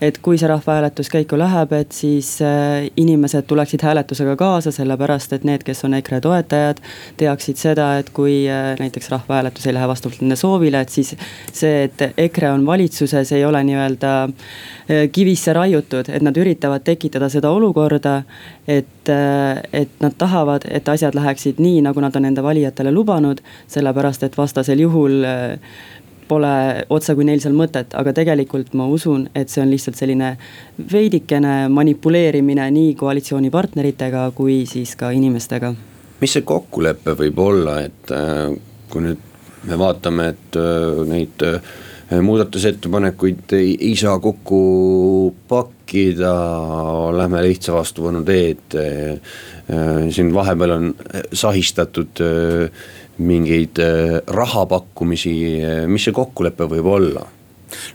et 0.03 0.21
kui 0.23 0.39
see 0.39 0.47
rahvahääletus 0.47 1.11
käiku 1.11 1.35
läheb, 1.41 1.75
et 1.75 1.91
siis 1.97 2.37
äh, 2.47 2.87
inimesed 2.95 3.49
tuleksid 3.51 3.83
hääletusega 3.83 4.37
kaasa, 4.39 4.71
sellepärast 4.71 5.35
et 5.35 5.49
need, 5.49 5.65
kes 5.67 5.83
on 5.89 5.99
EKRE 5.99 6.21
toetajad. 6.23 6.79
teaksid 7.19 7.59
seda, 7.59 7.97
et 7.99 8.15
kui 8.15 8.45
äh, 8.47 8.77
näiteks 8.79 9.11
rahvahääletus 9.11 9.67
ei 9.67 9.75
lähe 9.75 9.91
vastavalt 9.91 10.23
nende 10.23 10.39
soovile, 10.39 10.85
et 10.87 10.95
siis 10.95 11.17
see, 11.51 11.89
et 11.89 12.07
EKRE 12.17 12.53
on 12.55 12.67
valitsuses, 12.71 13.35
ei 13.35 13.45
ole 13.45 13.65
nii-öelda 13.67 14.15
kivisse 15.13 15.53
raiutud, 15.59 16.07
et 16.07 16.23
nad 16.23 16.37
üritavad 16.39 16.87
tekitada 16.87 17.27
seda 17.33 17.51
olukorda, 17.51 18.21
et, 18.69 19.09
et 19.73 19.97
nad 20.01 20.15
tahavad 20.19 20.67
et 20.71 20.89
asjad 20.89 21.17
läheksid 21.19 21.59
nii, 21.59 21.81
nagu 21.83 22.01
nad 22.01 22.15
on 22.17 22.29
enda 22.29 22.43
valijatele 22.43 22.93
lubanud, 22.95 23.41
sellepärast 23.67 24.23
et 24.23 24.39
vastasel 24.39 24.85
juhul 24.85 25.25
äh, 25.27 25.59
pole 26.33 26.85
otse 26.91 27.15
kui 27.17 27.27
neil 27.29 27.43
seal 27.43 27.57
mõtet, 27.57 27.95
aga 27.99 28.15
tegelikult 28.17 28.73
ma 28.79 28.87
usun, 28.91 29.27
et 29.37 29.53
see 29.53 29.63
on 29.65 29.73
lihtsalt 29.73 29.99
selline 29.99 30.35
veidikene 30.93 31.69
manipuleerimine 31.73 32.69
nii 32.77 32.95
koalitsioonipartneritega 33.01 34.29
kui 34.37 34.63
siis 34.71 34.95
ka 34.97 35.13
inimestega. 35.13 35.75
mis 36.23 36.37
see 36.37 36.45
kokkulepe 36.47 37.17
võib 37.19 37.39
olla, 37.43 37.81
et 37.83 38.13
äh, 38.15 38.53
kui 38.91 39.03
nüüd 39.09 39.31
me 39.69 39.79
vaatame, 39.79 40.29
et 40.35 40.59
äh, 40.61 41.03
neid 41.09 41.47
äh, 41.47 41.73
muudatusettepanekuid 42.21 43.53
ei, 43.57 43.77
ei 43.81 43.97
saa 43.97 44.19
kokku 44.19 45.35
pakkida, 45.49 46.33
lähme 47.17 47.43
lihtsa 47.47 47.75
vastuvõnu 47.77 48.25
teed. 48.27 48.77
siin 50.11 50.33
vahepeal 50.35 50.75
on 50.77 50.89
sahistatud 51.33 52.25
mingeid 53.19 53.79
raha 54.27 54.67
pakkumisi, 54.67 55.37
mis 55.87 56.09
see 56.09 56.17
kokkulepe 56.17 56.69
võib 56.69 56.91
olla? 56.97 57.25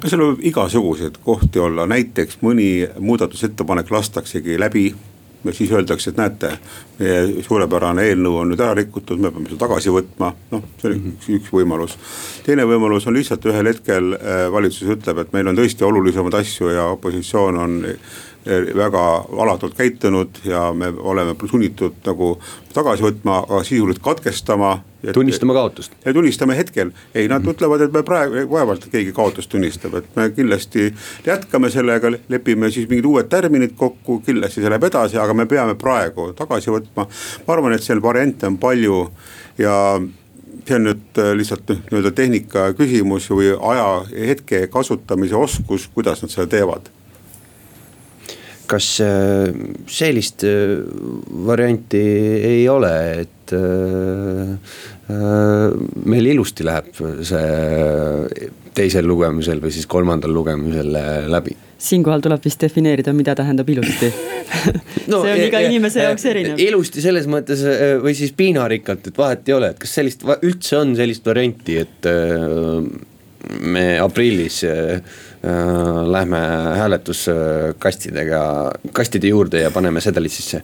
no 0.02 0.10
seal 0.10 0.24
võib 0.24 0.46
igasuguseid 0.50 1.20
kohti 1.26 1.62
olla, 1.62 1.86
näiteks 1.90 2.40
mõni 2.42 2.88
muudatusettepanek 3.00 3.92
lastaksegi 3.94 4.58
läbi 4.60 4.88
siis 5.52 5.72
öeldakse, 5.72 6.12
et 6.12 6.18
näete, 6.18 6.52
meie 7.00 7.44
suurepärane 7.46 8.08
eelnõu 8.10 8.40
on 8.42 8.52
nüüd 8.52 8.62
ära 8.64 8.76
rikutud, 8.78 9.20
me 9.22 9.32
peame 9.32 9.50
selle 9.50 9.62
tagasi 9.62 9.94
võtma, 9.94 10.32
noh, 10.52 10.64
see 10.82 10.90
on 10.90 10.96
mm 10.96 11.04
-hmm. 11.04 11.18
üks, 11.18 11.30
üks 11.38 11.54
võimalus. 11.54 11.98
teine 12.46 12.66
võimalus 12.66 13.08
on 13.08 13.14
lihtsalt 13.14 13.46
ühel 13.46 13.72
hetkel 13.72 14.14
äh, 14.14 14.52
valitsus 14.52 14.90
ütleb, 14.98 15.18
et 15.18 15.34
meil 15.34 15.48
on 15.48 15.58
tõesti 15.58 15.86
olulisemaid 15.86 16.34
asju 16.34 16.70
ja 16.70 16.88
opositsioon 16.98 17.58
on 17.58 17.84
väga 18.76 19.04
alatult 19.44 19.76
käitunud 19.78 20.42
ja 20.46 20.74
me 20.74 20.92
oleme 20.98 21.36
sunnitud 21.50 21.98
nagu 22.06 22.38
tagasi 22.74 23.04
võtma, 23.04 23.42
aga 23.46 23.64
sisuliselt 23.66 24.04
katkestama. 24.04 24.80
tunnistama 25.14 25.54
kaotust. 25.54 25.92
ja 26.06 26.14
tunnistame 26.14 26.58
hetkel, 26.58 26.92
ei 27.16 27.28
nad 27.28 27.42
mm 27.42 27.48
-hmm. 27.48 27.54
ütlevad, 27.54 27.82
et 27.82 27.94
me 27.94 28.04
praegu 28.04 28.50
vaevalt 28.52 28.88
keegi 28.92 29.14
kaotust 29.14 29.50
tunnistab, 29.50 29.94
et 29.96 30.16
me 30.16 30.30
kindlasti 30.30 30.94
jätkame 31.26 31.70
sellega, 31.70 32.12
lepime 32.30 32.72
siis 32.72 32.90
mingid 32.90 33.06
uued 33.06 33.30
tärminid 33.30 33.74
kokku, 33.78 34.20
kindlasti 34.20 34.62
see 34.62 34.70
läheb 34.70 34.84
edasi, 34.84 35.18
aga 35.18 35.34
me 35.34 35.46
peame 35.46 35.76
praegu 35.76 36.34
tagasi 36.34 36.72
võtma. 36.72 37.08
ma 37.48 37.54
arvan, 37.54 37.74
et 37.74 37.84
seal 37.84 38.02
variante 38.02 38.48
on 38.48 38.58
palju 38.58 39.10
ja 39.58 40.02
see 40.68 40.76
on 40.76 40.84
nüüd 40.84 41.20
äh, 41.22 41.34
lihtsalt 41.38 41.70
nii-öelda 41.70 42.12
tehnika 42.12 42.74
küsimus 42.74 43.30
või 43.30 43.54
aja 43.72 44.06
hetke 44.28 44.68
kasutamise 44.68 45.36
oskus, 45.36 45.88
kuidas 45.94 46.22
nad 46.22 46.34
seda 46.34 46.48
teevad 46.48 46.92
kas 48.70 48.88
äh, 49.04 49.52
sellist 49.90 50.44
äh, 50.48 50.78
varianti 51.48 52.02
ei 52.52 52.68
ole, 52.70 52.94
et 53.24 53.54
äh, 53.56 54.58
meil 56.08 56.32
ilusti 56.34 56.66
läheb 56.68 56.92
see 57.26 58.50
teisel 58.78 59.08
lugemisel 59.08 59.62
või 59.64 59.72
siis 59.74 59.88
kolmandal 59.90 60.34
lugemisel 60.36 60.92
läbi? 61.32 61.56
siinkohal 61.78 62.24
tuleb 62.26 62.42
vist 62.42 62.64
defineerida, 62.64 63.14
mida 63.14 63.36
tähendab 63.38 63.68
ilusti 63.70 64.10
no, 65.12 65.22
see 65.22 65.34
on 65.36 65.44
iga 65.46 65.62
inimese 65.68 66.02
jaoks 66.04 66.26
erinev. 66.26 66.62
ilusti 66.62 67.04
selles 67.04 67.28
mõttes 67.30 67.62
või 68.02 68.16
siis 68.18 68.34
piinarikkalt, 68.38 69.12
et 69.12 69.20
vahet 69.20 69.52
ei 69.52 69.56
ole, 69.60 69.70
et 69.76 69.84
kas 69.84 69.94
sellist, 70.00 70.26
üldse 70.42 70.80
on 70.80 70.96
sellist 70.98 71.28
varianti, 71.30 71.78
et 71.86 72.10
me 73.62 73.86
aprillis 74.02 74.64
Äh, 74.66 75.02
lähme 76.12 76.40
hääletuskastidega, 76.78 78.42
kastide 78.94 79.32
juurde 79.32 79.62
ja 79.62 79.72
paneme 79.72 80.02
sedelid 80.02 80.34
sisse? 80.34 80.62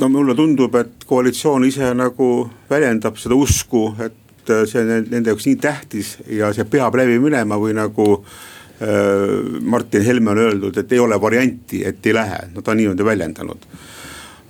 no 0.00 0.08
mulle 0.08 0.34
tundub, 0.34 0.74
et 0.80 1.04
koalitsioon 1.06 1.66
ise 1.68 1.92
nagu 1.96 2.28
väljendab 2.70 3.18
seda 3.20 3.36
usku, 3.36 3.90
et 4.00 4.52
see 4.68 4.80
on 4.80 4.92
nende 5.10 5.32
jaoks 5.32 5.46
nii 5.48 5.58
tähtis 5.60 6.14
ja 6.38 6.52
see 6.56 6.66
peab 6.70 6.96
läbi 6.98 7.18
minema 7.22 7.58
või 7.60 7.74
nagu 7.76 8.06
äh, 8.16 9.60
Martin 9.60 10.04
Helme 10.06 10.32
on 10.32 10.40
öeldud, 10.46 10.80
et 10.80 10.92
ei 10.92 11.02
ole 11.02 11.20
varianti, 11.20 11.84
et 11.86 12.06
ei 12.06 12.16
lähe, 12.16 12.46
no 12.54 12.64
ta 12.64 12.72
on 12.72 12.80
niimoodi 12.80 13.06
väljendanud. 13.06 13.68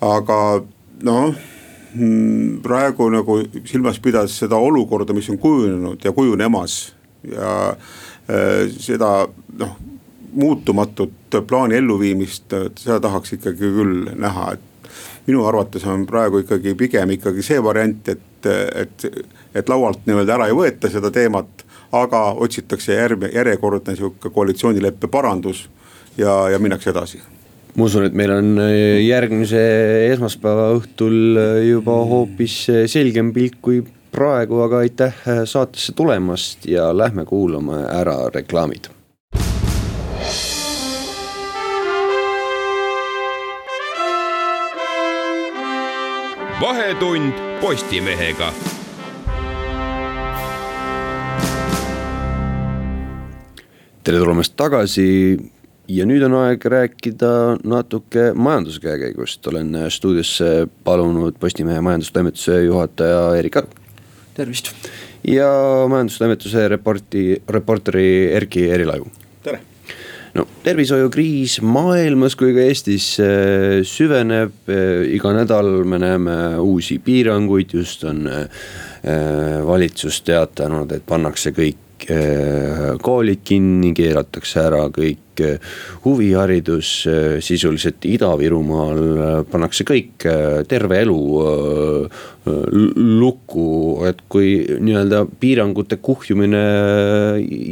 aga 0.06 0.38
noh, 1.08 1.34
mm, 1.94 2.60
praegu 2.62 3.10
nagu 3.12 3.40
silmas 3.64 3.98
pidades 4.00 4.38
seda 4.44 4.56
olukorda, 4.56 5.16
mis 5.16 5.28
on 5.30 5.38
kujunenud 5.38 6.04
ja 6.04 6.12
kujunemas 6.12 6.80
ja 7.28 7.54
äh, 7.70 8.66
seda 8.78 9.12
noh, 9.58 9.76
muutumatut 10.32 11.40
plaani 11.46 11.78
elluviimist, 11.80 12.52
seda 12.78 13.00
tahaks 13.02 13.34
ikkagi 13.38 13.70
küll 13.74 14.10
näha, 14.14 14.52
et 14.54 14.92
minu 15.26 15.44
arvates 15.46 15.84
on 15.86 16.06
praegu 16.06 16.44
ikkagi 16.44 16.74
pigem 16.78 17.16
ikkagi 17.16 17.42
see 17.44 17.58
variant, 17.62 18.08
et, 18.08 18.46
et, 18.46 19.08
et 19.54 19.68
laualt 19.68 20.06
nii-öelda 20.06 20.36
ära 20.36 20.48
ei 20.50 20.56
võeta 20.56 20.90
seda 20.92 21.10
teemat, 21.14 21.66
aga 21.96 22.22
otsitakse 22.38 22.94
järg, 22.94 23.26
järjekordne 23.34 23.96
sihuke 23.98 24.30
koalitsioonileppe 24.30 25.10
parandus 25.10 25.66
ja, 26.18 26.48
ja 26.52 26.58
minnakse 26.62 26.92
edasi. 26.94 27.22
Ma 27.78 27.86
usun, 27.86 28.08
et 28.08 28.14
meil 28.18 28.32
on 28.34 28.58
järgmise 29.02 29.60
esmaspäeva 30.10 30.72
õhtul 30.74 31.38
juba 31.68 31.94
hoopis 32.10 32.64
selgem 32.90 33.30
pilt 33.34 33.60
kui 33.62 33.84
praegu 34.12 34.60
aga 34.62 34.78
aitäh 34.84 35.14
saatesse 35.44 35.92
tulemast 35.92 36.66
ja 36.66 36.90
lähme 36.96 37.24
kuulama 37.24 37.84
ära 37.88 38.30
reklaamid. 38.34 38.90
vahetund 46.60 47.32
Postimehega 47.60 48.52
tere 54.04 54.18
tulemast 54.18 54.56
tagasi 54.56 55.38
ja 55.88 56.04
nüüd 56.06 56.22
on 56.24 56.36
aeg 56.42 56.64
rääkida 56.64 57.32
natuke 57.64 58.32
majanduskäekäigust, 58.34 59.46
olen 59.46 59.76
stuudiosse 59.88 60.68
palunud 60.84 61.36
Postimehe 61.40 61.80
majandustoimetuse 61.80 62.62
juhataja 62.64 63.36
Erik 63.36 63.56
Aru 63.56 63.79
tervist. 64.40 64.72
ja 65.28 65.50
majandustoimetuse 65.88 66.68
reporti, 66.72 67.24
reporteri 67.48 68.06
Erki 68.36 68.68
Erilaju. 68.72 69.10
tere 69.44 69.60
no 70.34 70.46
tervishoiukriis 70.64 71.58
maailmas 71.66 72.36
kui 72.38 72.54
ka 72.54 72.64
Eestis 72.64 73.12
äh, 73.22 73.80
süveneb, 73.86 74.54
äh, 74.70 75.04
iga 75.16 75.34
nädal 75.36 75.70
me 75.88 76.00
näeme 76.02 76.36
uusi 76.62 77.00
piiranguid, 77.04 77.74
just 77.74 78.04
on 78.08 78.26
äh, 78.30 78.66
valitsus 79.66 80.20
teatanud, 80.26 80.92
et 80.92 81.06
pannakse 81.06 81.54
kõik 81.56 81.89
koolid 83.02 83.42
kinni, 83.44 83.92
keelatakse 83.96 84.62
ära 84.62 84.86
kõik 84.94 85.42
huviharidus, 86.04 86.90
sisuliselt 87.44 88.04
Ida-Virumaal 88.04 89.44
pannakse 89.50 89.86
kõik, 89.88 90.26
terve 90.68 90.98
elu 91.00 91.20
lukku, 93.20 93.68
et 94.08 94.20
kui 94.32 94.58
nii-öelda 94.80 95.24
piirangute 95.40 96.00
kuhjumine 96.02 96.64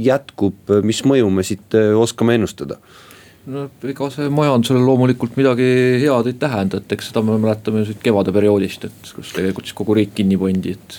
jätkub, 0.07 0.79
mis 0.85 1.05
mõju 1.05 1.29
me 1.33 1.45
siit 1.47 1.77
oskame 1.99 2.39
ennustada? 2.39 2.81
no 3.49 3.65
ega 3.89 4.09
see 4.13 4.29
majandusele 4.33 4.81
loomulikult 4.85 5.37
midagi 5.39 5.67
head 6.03 6.29
ei 6.29 6.37
tähenda, 6.41 6.81
et 6.83 6.95
eks 6.95 7.11
seda 7.11 7.23
me 7.25 7.39
mäletame 7.41 7.85
siit 7.89 8.01
kevade 8.05 8.35
perioodist, 8.35 8.89
et 8.89 9.13
kus 9.17 9.33
tegelikult 9.37 9.69
siis 9.69 9.77
kogu 9.79 9.97
riik 9.97 10.15
kinni 10.19 10.39
pandi, 10.41 10.75
et. 10.77 10.99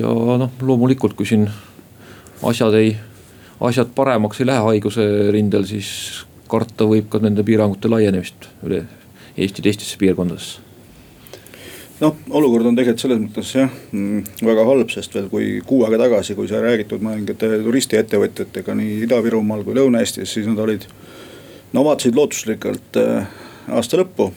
ja 0.00 0.12
noh, 0.42 0.52
loomulikult, 0.60 1.16
kui 1.16 1.28
siin 1.28 1.48
asjad 2.42 2.74
ei, 2.78 2.96
asjad 3.60 3.94
paremaks 3.94 4.40
ei 4.40 4.50
lähe 4.50 4.66
haiguse 4.70 5.06
rindel, 5.34 5.64
siis 5.68 6.26
karta 6.50 6.88
võib 6.88 7.08
ka 7.12 7.22
nende 7.22 7.44
piirangute 7.46 7.90
laienemist 7.90 8.50
üle 8.66 8.84
Eesti 9.32 9.62
teistesse 9.64 9.96
piirkondadesse 9.96 10.72
noh, 12.02 12.16
olukord 12.36 12.66
on 12.68 12.76
tegelikult 12.76 13.04
selles 13.04 13.20
mõttes 13.22 13.52
jah 13.56 13.70
mm, 13.70 14.42
väga 14.46 14.66
halb, 14.66 14.90
sest 14.92 15.14
veel 15.16 15.28
kui 15.32 15.48
kuu 15.66 15.82
aega 15.86 16.00
tagasi, 16.04 16.36
kui 16.38 16.50
sai 16.50 16.62
räägitud 16.64 17.04
mõningate 17.04 17.50
turistiettevõtjatega 17.62 18.76
nii 18.78 19.02
Ida-Virumaal 19.06 19.64
kui 19.66 19.76
Lõuna-Eestis, 19.78 20.34
siis 20.36 20.48
nad 20.50 20.60
olid. 20.62 20.86
no 21.72 21.84
vaatasid 21.86 22.18
lootusrikkalt 22.18 23.00
äh, 23.00 23.28
aasta 23.70 24.00
lõppu, 24.02 24.32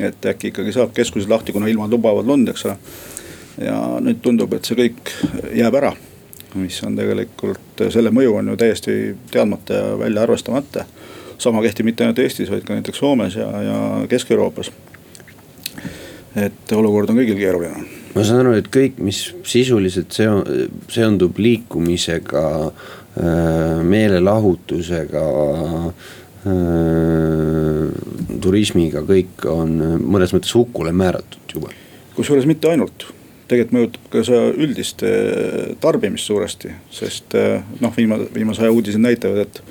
et 0.00 0.28
äkki 0.32 0.52
ikkagi 0.52 0.74
saab 0.76 0.92
keskused 0.96 1.30
lahti, 1.32 1.54
kuna 1.56 1.70
ilmad 1.72 1.94
lubavad 1.94 2.28
lund, 2.28 2.52
eks 2.52 2.66
ole. 2.68 2.76
ja 3.64 3.76
nüüd 4.04 4.20
tundub, 4.22 4.52
et 4.52 4.68
see 4.68 4.76
kõik 4.76 5.14
jääb 5.56 5.80
ära, 5.80 5.94
mis 6.56 6.80
on 6.86 6.96
tegelikult, 6.96 7.86
selle 7.92 8.10
mõju 8.14 8.38
on 8.40 8.52
ju 8.52 8.56
täiesti 8.60 8.96
teadmata 9.30 9.80
ja 9.80 9.94
välja 9.98 10.22
arvestamata. 10.22 10.84
sama 11.38 11.62
kehtib 11.62 11.84
mitte 11.84 12.04
ainult 12.04 12.18
Eestis, 12.18 12.50
vaid 12.50 12.64
ka 12.64 12.74
näiteks 12.74 12.98
Soomes 12.98 13.34
ja, 13.36 13.48
ja 13.62 13.80
Kesk-Euroopas 14.08 14.70
et 16.36 16.72
olukord 16.76 17.10
on 17.10 17.18
kõigil 17.20 17.38
keeruline. 17.40 17.84
ma 18.14 18.24
saan 18.24 18.42
aru, 18.42 18.56
et 18.60 18.68
kõik, 18.72 19.00
mis 19.04 19.22
sisuliselt 19.48 20.12
seo-, 20.16 20.44
seondub 20.92 21.38
liikumisega, 21.40 22.44
äh, 22.66 23.82
meelelahutusega 23.94 25.24
äh, 25.86 25.90
turismiga, 28.44 29.02
kõik 29.08 29.46
on 29.50 29.76
mõnes 30.04 30.34
mõttes 30.36 30.54
hukule 30.56 30.92
määratud 30.92 31.56
juba. 31.56 31.72
kusjuures 32.16 32.48
mitte 32.48 32.70
ainult, 32.72 33.08
tegelikult 33.48 33.76
mõjutab 33.76 34.08
ka 34.12 34.24
see 34.26 34.40
üldist 34.64 35.04
tarbimist 35.82 36.30
suuresti, 36.30 36.72
sest 36.94 37.36
noh, 37.80 37.92
viimase, 37.96 38.30
viimase 38.34 38.64
aja 38.64 38.74
uudised 38.74 39.02
näitavad, 39.02 39.46
et 39.46 39.62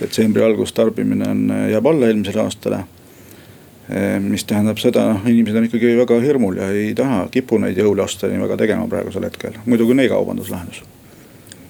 detsembri 0.00 0.44
algus 0.44 0.74
tarbimine 0.76 1.30
on, 1.32 1.46
jääb 1.72 1.88
alla 1.92 2.10
eelmisele 2.10 2.44
aastale 2.44 2.82
mis 4.20 4.42
tähendab 4.44 4.80
seda, 4.82 5.04
noh 5.12 5.22
inimesed 5.30 5.60
on 5.60 5.68
ikkagi 5.68 5.92
väga 5.94 6.18
hirmul 6.24 6.58
ja 6.58 6.66
ei 6.74 6.90
taha, 6.98 7.28
kipu 7.30 7.60
neid 7.62 7.78
jõule 7.78 8.02
osta 8.02 8.26
nii 8.26 8.42
väga 8.42 8.56
tegema 8.64 8.88
praegusel 8.90 9.28
hetkel, 9.28 9.54
muidugi 9.66 9.94
on 9.94 10.02
e-kaubandus 10.02 10.50
lahendus 10.50 10.82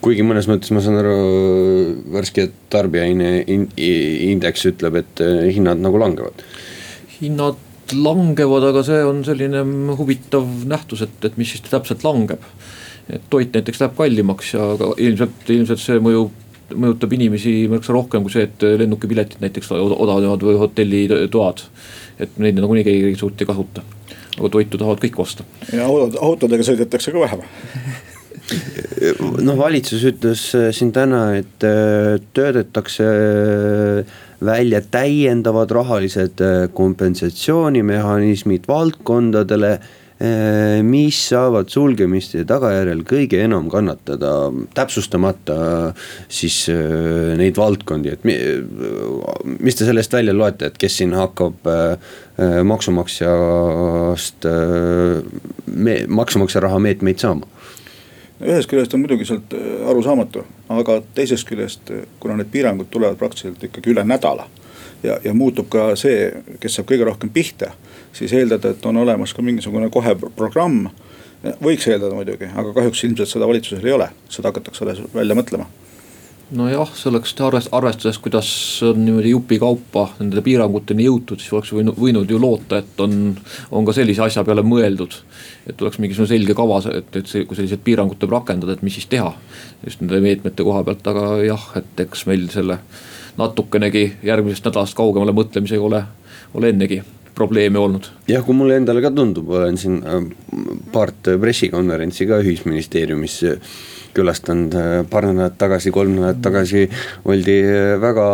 kuigi 0.06 0.22
mõnes 0.22 0.46
mõttes 0.46 0.70
ma 0.74 0.80
saan 0.84 1.00
aru, 1.00 1.14
värske 2.14 2.44
tarbijaindeks 2.70 4.66
ütleb, 4.70 5.00
et 5.02 5.22
hinnad 5.56 5.80
nagu 5.82 5.98
langevad. 5.98 6.44
hinnad 7.18 7.58
langevad, 7.94 8.70
aga 8.70 8.82
see 8.86 9.02
on 9.06 9.22
selline 9.26 9.62
huvitav 9.98 10.48
nähtus, 10.68 11.04
et, 11.06 11.18
et 11.28 11.36
mis 11.38 11.52
siis 11.54 11.62
täpselt 11.66 12.04
langeb. 12.06 12.42
et 13.06 13.22
toit 13.30 13.52
näiteks 13.54 13.78
läheb 13.80 13.94
kallimaks 13.94 14.54
ja 14.56 14.64
ilmselt, 14.98 15.44
ilmselt 15.54 15.78
see 15.82 16.00
mõjub 16.02 16.32
mõjutab 16.74 17.12
inimesi 17.14 17.52
märksa 17.70 17.94
rohkem 17.94 18.24
kui 18.24 18.32
see, 18.34 18.48
et 18.48 18.64
lennukipiletid 18.80 19.38
näiteks 19.44 19.70
odavnevad 19.76 20.42
või 20.42 20.58
hotellitoad. 20.58 21.62
et 22.18 22.38
neid 22.42 22.58
nagunii 22.58 22.84
keegi 22.86 23.14
suurt 23.20 23.40
ei 23.40 23.46
kasuta, 23.46 23.84
aga 24.38 24.50
toitu 24.50 24.78
tahavad 24.78 25.02
kõik 25.04 25.22
osta. 25.22 25.46
ja 25.72 25.86
autodega 25.86 26.66
sõidetakse 26.66 27.14
ka 27.14 27.22
vähem 27.22 27.46
noh, 29.42 29.56
valitsus 29.58 30.04
ütles 30.06 30.46
äh, 30.56 30.70
siin 30.74 30.92
täna, 30.94 31.28
et 31.40 31.66
äh, 31.66 32.16
töödetakse 32.36 33.06
äh, 33.10 34.16
välja 34.44 34.82
täiendavad 34.92 35.70
rahalised 35.72 36.42
kompensatsioonimehhanismid 36.76 38.66
valdkondadele 38.68 39.78
mis 40.80 41.16
saavad 41.28 41.68
sulgemiste 41.68 42.40
tagajärjel 42.48 43.02
kõige 43.04 43.42
enam 43.44 43.66
kannatada, 43.68 44.30
täpsustamata 44.72 45.56
siis 46.32 46.70
neid 47.36 47.60
valdkondi, 47.60 48.14
et 48.14 48.24
mis 48.24 49.76
te 49.76 49.84
sellest 49.84 50.16
välja 50.16 50.32
loete, 50.32 50.70
et 50.70 50.80
kes 50.80 50.96
siin 51.02 51.12
hakkab 51.12 51.68
maksumaksjast, 52.72 54.48
maksumaksja 56.16 56.64
raha 56.64 56.80
meetmeid 56.88 57.20
saama? 57.20 57.55
Ühest 58.40 58.68
küljest 58.70 58.94
on 58.94 59.02
muidugi 59.02 59.26
sealt 59.28 59.54
äh, 59.56 59.88
arusaamatu, 59.90 60.44
aga 60.72 61.00
teisest 61.16 61.48
küljest, 61.48 61.90
äh, 61.90 62.04
kuna 62.20 62.36
need 62.36 62.50
piirangud 62.52 62.90
tulevad 62.90 63.18
praktiliselt 63.20 63.64
ikkagi 63.70 63.94
üle 63.94 64.04
nädala. 64.04 64.48
ja, 65.02 65.18
ja 65.24 65.34
muutub 65.34 65.68
ka 65.70 65.90
see, 65.96 66.30
kes 66.60 66.78
saab 66.78 66.88
kõige 66.90 67.04
rohkem 67.06 67.30
pihta, 67.30 67.72
siis 68.16 68.32
eeldada, 68.32 68.72
et 68.72 68.86
on 68.86 68.96
olemas 68.96 69.34
ka 69.34 69.42
mingisugune 69.42 69.90
kohe 69.90 70.16
programm. 70.36 70.88
võiks 71.62 71.88
eeldada 71.88 72.14
muidugi, 72.14 72.48
aga 72.56 72.72
kahjuks 72.74 73.04
ilmselt 73.04 73.28
seda 73.28 73.46
valitsusel 73.46 73.86
ei 73.86 73.92
ole, 73.92 74.08
seda 74.28 74.50
hakatakse 74.50 74.84
alles 74.84 75.02
välja 75.14 75.36
mõtlema 75.36 75.68
nojah, 76.54 76.90
selleks 76.94 77.34
arvestades, 77.72 78.18
kuidas 78.22 78.48
on 78.86 79.00
niimoodi 79.04 79.32
jupikaupa 79.32 80.04
nende 80.20 80.42
piiranguteni 80.46 81.06
jõutud, 81.08 81.42
siis 81.42 81.52
oleks 81.52 81.72
võinud, 81.74 81.98
võinud 81.98 82.30
ju 82.30 82.38
loota, 82.40 82.78
et 82.78 83.00
on, 83.02 83.34
on 83.70 83.86
ka 83.86 83.94
sellise 83.96 84.22
asja 84.22 84.44
peale 84.46 84.62
mõeldud. 84.62 85.16
et 85.66 85.82
oleks 85.82 85.98
mingisugune 85.98 86.30
selge 86.30 86.54
kava, 86.54 86.78
et, 86.94 87.16
et 87.16 87.26
see, 87.26 87.44
kui 87.44 87.58
sellised 87.58 87.82
piirangud 87.84 88.20
tuleb 88.20 88.38
rakendada, 88.38 88.76
et 88.76 88.82
mis 88.86 88.94
siis 88.94 89.10
teha. 89.10 89.34
just 89.84 90.00
nende 90.00 90.20
meetmete 90.22 90.62
koha 90.62 90.84
pealt, 90.84 91.06
aga 91.06 91.26
jah, 91.42 91.66
et 91.76 92.06
eks 92.06 92.26
meil 92.30 92.48
selle 92.54 92.78
natukenegi 93.36 94.06
järgmisest 94.24 94.70
nädalast 94.70 94.96
kaugemale 94.96 95.34
mõtlemisega 95.34 95.82
ole, 95.82 96.04
ole 96.54 96.70
ennegi 96.70 97.02
probleeme 97.34 97.78
olnud. 97.78 98.06
jah, 98.28 98.44
kui 98.44 98.54
mulle 98.54 98.78
endale 98.78 99.02
ka 99.02 99.10
tundub, 99.10 99.50
olen 99.50 99.76
siin 99.80 99.98
äh, 100.06 100.30
paart 100.96 101.36
pressikonverentsi 101.42 102.26
ka 102.30 102.40
ühisministeeriumis 102.40 103.42
külastanud 104.16 104.76
äh, 104.76 105.02
paar 105.10 105.28
nädalat 105.28 105.58
tagasi, 105.60 105.92
kolm 105.94 106.16
nädalat 106.16 106.40
tagasi 106.44 106.86
oldi 107.28 107.58
äh, 107.64 107.92
väga 108.00 108.24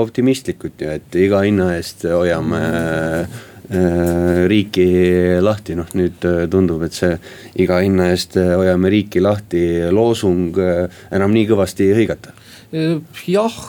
optimistlikud 0.00 0.82
ju, 0.82 0.90
et 0.98 1.20
iga 1.20 1.44
hinna 1.46 1.70
eest 1.76 2.06
hoiame 2.10 2.60
äh, 3.20 3.38
riiki 4.50 4.88
lahti, 5.44 5.76
noh 5.78 5.90
nüüd 5.94 6.24
tundub, 6.50 6.82
et 6.82 6.96
see 6.96 7.12
iga 7.62 7.78
hinna 7.84 8.08
eest 8.10 8.34
hoiame 8.34 8.90
riiki 8.90 9.22
lahti 9.22 9.62
loosung 9.94 10.58
enam 10.58 11.36
nii 11.36 11.46
kõvasti 11.52 11.86
ei 11.86 12.00
hõigata. 12.00 12.34
jah, 13.30 13.60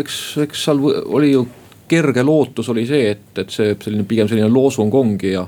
eks, 0.00 0.16
eks 0.46 0.64
seal 0.64 0.80
oli 0.80 1.34
ju 1.34 1.44
kerge 1.90 2.24
lootus 2.24 2.70
oli 2.72 2.86
see, 2.88 3.10
et, 3.12 3.28
et 3.42 3.52
see 3.52 3.76
selline 3.82 4.08
pigem 4.08 4.30
selline 4.30 4.48
loosung 4.48 4.94
ongi 4.96 5.34
ja 5.34 5.44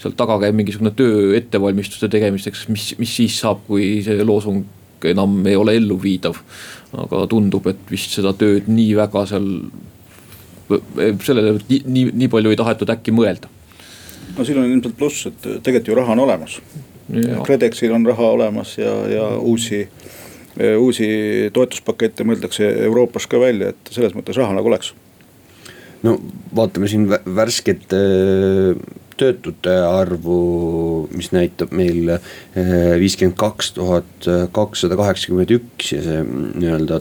seal 0.00 0.16
taga 0.16 0.38
käib 0.40 0.56
mingisugune 0.56 0.92
töö 0.96 1.34
ettevalmistuste 1.38 2.08
tegemiseks, 2.12 2.66
mis, 2.72 2.92
mis 3.00 3.14
siis 3.20 3.36
saab, 3.42 3.62
kui 3.68 4.00
see 4.04 4.24
loosung 4.24 4.64
enam 5.10 5.40
ei 5.48 5.56
ole 5.56 5.76
elluviidav. 5.78 6.36
aga 6.90 7.22
tundub, 7.30 7.68
et 7.70 7.90
vist 7.90 8.16
seda 8.16 8.32
tööd 8.34 8.66
nii 8.68 8.94
väga 8.98 9.22
seal, 9.30 9.44
sellele 11.22 11.52
nii, 11.60 11.82
nii, 11.86 12.06
nii 12.22 12.30
palju 12.32 12.50
ei 12.50 12.58
tahetud 12.58 12.90
äkki 12.96 13.14
mõelda. 13.14 13.50
no 14.36 14.46
siin 14.46 14.58
on 14.62 14.70
ilmselt 14.70 14.96
pluss, 14.98 15.28
et 15.30 15.42
tegelikult 15.42 15.92
ju 15.92 15.98
raha 16.00 16.16
on 16.16 16.24
olemas. 16.26 16.58
KredExil 17.10 17.92
on 17.94 18.06
raha 18.06 18.32
olemas 18.36 18.76
ja, 18.78 18.90
ja 19.10 19.28
uusi, 19.38 19.82
uusi 20.78 21.06
toetuspakette 21.52 22.26
mõeldakse 22.26 22.68
Euroopas 22.86 23.26
ka 23.30 23.40
välja, 23.42 23.72
et 23.74 23.94
selles 23.94 24.14
mõttes 24.14 24.38
raha 24.38 24.54
nagu 24.56 24.70
oleks 24.70 24.92
no 26.06 26.16
vaatame 26.56 26.88
siin 26.88 27.06
värsket 27.10 27.92
töötute 29.20 29.74
arvu, 29.84 30.40
mis 31.14 31.30
näitab 31.34 31.74
meil 31.76 32.14
eh, 32.14 32.20
viiskümmend 33.00 33.38
kaks 33.40 33.74
tuhat 33.76 34.28
kakssada 34.56 34.98
kaheksakümmend 35.00 35.54
üks 35.58 35.94
ja 35.94 36.02
see 36.04 36.22
nii-öelda 36.24 37.00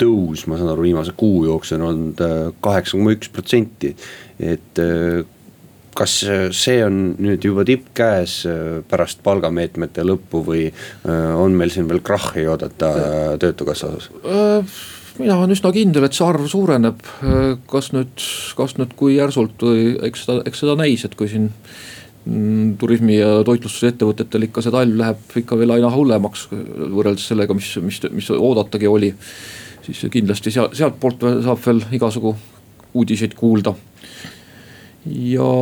tõus, 0.00 0.46
ma 0.50 0.58
saan 0.58 0.72
aru, 0.72 0.86
viimase 0.88 1.14
kuu 1.18 1.44
jooksul 1.46 1.78
on 1.80 1.86
olnud 1.90 2.24
eh, 2.26 2.40
kaheksa 2.64 2.98
koma 2.98 3.14
üks 3.16 3.30
protsenti, 3.34 3.94
et 4.42 4.82
eh, 4.82 5.22
kas 5.92 6.14
see 6.56 6.78
on 6.86 7.02
nüüd 7.20 7.44
juba 7.44 7.66
tipp 7.68 7.90
käes 7.96 8.38
pärast 8.88 9.20
palgameetmete 9.26 10.00
lõppu 10.08 10.40
või 10.46 10.62
on 11.04 11.52
meil 11.52 11.68
siin 11.74 11.84
veel 11.90 12.00
krahhi 12.00 12.46
oodata 12.48 12.94
töötukassa 13.42 13.90
osas? 13.90 14.08
Mina 15.20 15.34
olen 15.36 15.52
üsna 15.52 15.68
kindel, 15.74 16.06
et 16.06 16.16
see 16.16 16.24
arv 16.24 16.46
suureneb. 16.48 17.02
kas 17.68 17.90
nüüd, 17.92 18.22
kas 18.56 18.76
nüüd 18.78 18.94
kui 18.96 19.18
järsult 19.18 19.60
või 19.60 19.90
eks 20.08 20.24
seda, 20.24 20.44
eks 20.48 20.62
seda 20.64 20.76
näis, 20.80 21.04
et 21.04 21.16
kui 21.18 21.28
siin 21.28 21.50
mm, 22.24 22.78
turismi 22.80 23.18
ja 23.18 23.42
toitlustusettevõtetel 23.44 24.48
ikka 24.48 24.64
see 24.64 24.72
talv 24.72 24.96
läheb 25.02 25.36
ikka 25.42 25.58
veel 25.60 25.74
aina 25.76 25.90
hullemaks 25.92 26.46
võrreldes 26.52 27.26
sellega, 27.28 27.56
mis, 27.58 27.68
mis, 27.84 28.00
mis 28.14 28.30
oodatagi 28.38 28.88
oli. 28.88 29.12
siis 29.82 30.00
kindlasti 30.14 30.54
seal, 30.54 30.70
sealtpoolt 30.78 31.26
saab 31.44 31.60
veel 31.66 31.84
igasugu 31.92 32.32
uudiseid 32.94 33.36
kuulda. 33.36 33.74
ja, 35.04 35.52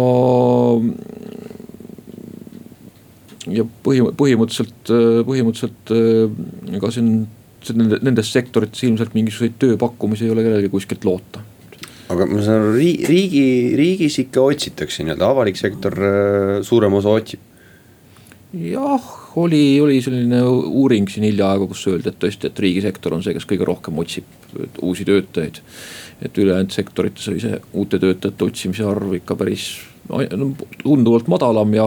ja 3.58 3.66
põhi, 3.82 4.06
põhimõtteliselt, 4.22 4.94
põhimõtteliselt 5.26 5.94
ega 6.78 6.94
siin 6.94 7.12
nendes 7.76 8.32
sektorites 8.32 8.82
ilmselt 8.88 9.14
mingisuguseid 9.14 9.56
tööpakkumisi 9.60 10.26
ei 10.26 10.34
ole 10.34 10.44
kellelgi 10.46 10.72
kuskilt 10.72 11.04
loota 11.04 11.44
aga 12.10 12.26
ma 12.26 12.42
saan 12.42 12.64
aru, 12.64 12.74
riigi, 12.78 13.44
riigis 13.78 14.18
ikka 14.24 14.42
otsitakse 14.50 15.04
nii-öelda, 15.06 15.30
avalik 15.30 15.58
sektor 15.58 15.94
äh, 15.94 16.56
suurem 16.66 16.96
osa 16.98 17.14
otsib. 17.14 17.46
jah, 18.50 19.10
oli, 19.38 19.78
oli 19.80 20.00
selline 20.02 20.40
uuring 20.42 21.06
siin 21.10 21.28
hiljaaegu, 21.28 21.68
kus 21.70 21.84
öeldi, 21.92 22.10
et 22.10 22.18
tõesti, 22.22 22.50
et 22.50 22.64
riigisektor 22.64 23.14
on 23.14 23.22
see, 23.22 23.36
kes 23.36 23.46
kõige 23.52 23.68
rohkem 23.68 24.00
otsib 24.02 24.26
uusi 24.82 25.06
töötajaid. 25.06 25.62
et 26.20 26.38
ülejäänud 26.38 26.74
sektorites 26.74 27.30
oli 27.30 27.40
see 27.40 27.60
uute 27.78 28.00
töötajate 28.02 28.44
otsimise 28.44 28.84
arv 28.84 29.14
ikka 29.20 29.38
päris 29.38 29.70
no, 30.10 30.50
tunduvalt 30.82 31.30
madalam 31.30 31.78
ja. 31.78 31.86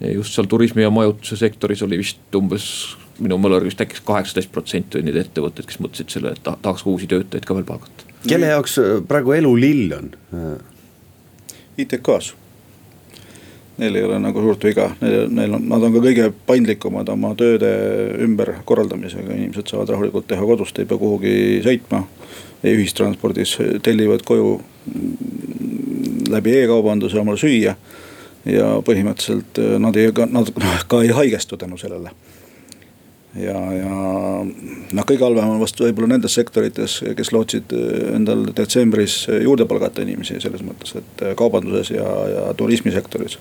ja 0.00 0.16
just 0.16 0.34
seal 0.34 0.48
turismi 0.50 0.82
ja 0.82 0.90
majutuse 0.90 1.36
sektoris 1.38 1.84
oli 1.84 2.00
vist 2.00 2.40
umbes 2.40 2.66
minu 3.18 3.38
mälu 3.38 3.58
järgi 3.58 3.82
äkki 3.82 4.02
kaheksateist 4.04 4.52
protsenti 4.52 4.98
oli 4.98 5.08
neid 5.08 5.20
ettevõtteid, 5.22 5.68
kes 5.68 5.80
mõtlesid 5.82 6.14
selle, 6.14 6.34
et 6.34 6.42
tahaks 6.44 6.86
uusi 6.90 7.08
töötajaid 7.10 7.46
ka 7.46 7.56
veel 7.58 7.66
palgata. 7.68 8.08
kelle 8.28 8.46
jaoks 8.52 8.78
äh, 8.78 8.96
praegu 9.08 9.36
elu 9.36 9.52
lill 9.60 9.92
on? 9.98 10.10
ITK-s. 11.78 12.34
Neil 13.78 13.96
ei 13.98 14.04
ole 14.06 14.20
nagu 14.22 14.38
suurt 14.38 14.64
viga, 14.64 14.92
neil, 15.02 15.54
on, 15.56 15.64
nad 15.66 15.82
on 15.82 15.94
ka 15.96 16.02
kõige 16.04 16.28
paindlikumad 16.46 17.08
oma 17.10 17.32
tööde 17.34 17.70
ümberkorraldamisega, 18.22 19.34
inimesed 19.34 19.72
saavad 19.72 19.90
rahulikult 19.90 20.28
teha 20.30 20.46
kodust, 20.46 20.78
ei 20.78 20.86
pea 20.86 20.98
kuhugi 20.98 21.34
sõitma. 21.64 22.04
ühistranspordis 22.64 23.58
tellivad 23.84 24.22
koju 24.24 24.54
läbi 26.32 26.54
e-kaubanduse 26.62 27.18
omale 27.20 27.36
süüa 27.36 27.74
ja 28.48 28.68
põhimõtteliselt 28.86 29.58
äh, 29.60 29.74
nad 29.82 29.96
ei, 29.96 30.12
nad 30.30 30.54
ka 30.88 31.02
ei 31.02 31.12
haigestu 31.12 31.56
tänu 31.60 31.76
sellele 31.80 32.14
ja, 33.40 33.58
ja 33.74 33.92
noh, 34.44 35.06
kõige 35.06 35.24
halvem 35.26 35.54
on 35.54 35.62
vast 35.62 35.80
võib-olla 35.80 36.14
nendes 36.14 36.36
sektorites, 36.38 36.98
kes 37.18 37.32
lootsid 37.34 37.72
endal 38.14 38.46
detsembris 38.56 39.24
juurde 39.42 39.68
palgata 39.70 40.04
inimesi 40.04 40.40
selles 40.42 40.64
mõttes, 40.66 40.96
et 41.00 41.24
kaubanduses 41.38 41.94
ja, 41.96 42.10
ja 42.34 42.50
turismisektoris. 42.58 43.38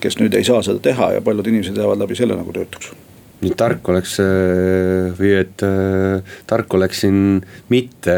kes 0.00 0.18
nüüd 0.20 0.34
ei 0.34 0.44
saa 0.44 0.62
seda 0.64 0.80
teha 0.82 1.14
ja 1.16 1.24
paljud 1.24 1.46
inimesed 1.46 1.76
jäävad 1.76 2.04
läbi 2.04 2.18
selle 2.18 2.36
nagu 2.38 2.52
töötuks 2.56 2.92
nüüd 3.40 3.56
tark 3.56 3.88
oleks 3.88 4.18
äh, 4.20 5.10
või 5.16 5.32
et 5.40 5.64
äh, 5.64 6.36
tark 6.50 6.74
oleks 6.76 7.02
siin 7.04 7.40
mitte 7.72 8.16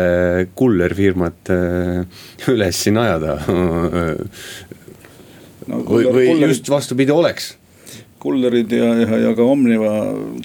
kullerfirmat 0.58 1.52
äh, 1.54 2.22
üles 2.50 2.82
siin 2.82 2.98
ajada 3.02 3.38
no,. 5.70 5.82
või, 5.86 6.04
või 6.10 6.26
just 6.42 6.70
vastupidi 6.70 7.14
oleks. 7.14 7.52
Kullerid 8.22 8.72
ja, 8.76 8.92
ja, 9.02 9.18
ja 9.26 9.34
ka 9.36 9.46
Omniva 9.46 9.92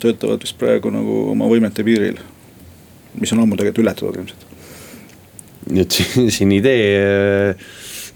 töötavad 0.02 0.44
vist 0.44 0.58
praegu 0.60 0.92
nagu 0.94 1.20
oma 1.34 1.50
võimete 1.50 1.86
piiril, 1.88 2.20
mis 3.22 3.34
on 3.36 3.44
ammu 3.44 3.60
tegelikult 3.60 3.84
ületatud 3.86 4.22
ilmselt. 4.22 4.46
nii 5.72 5.84
et 5.84 6.00
siin, 6.36 6.54
idee 6.56 7.56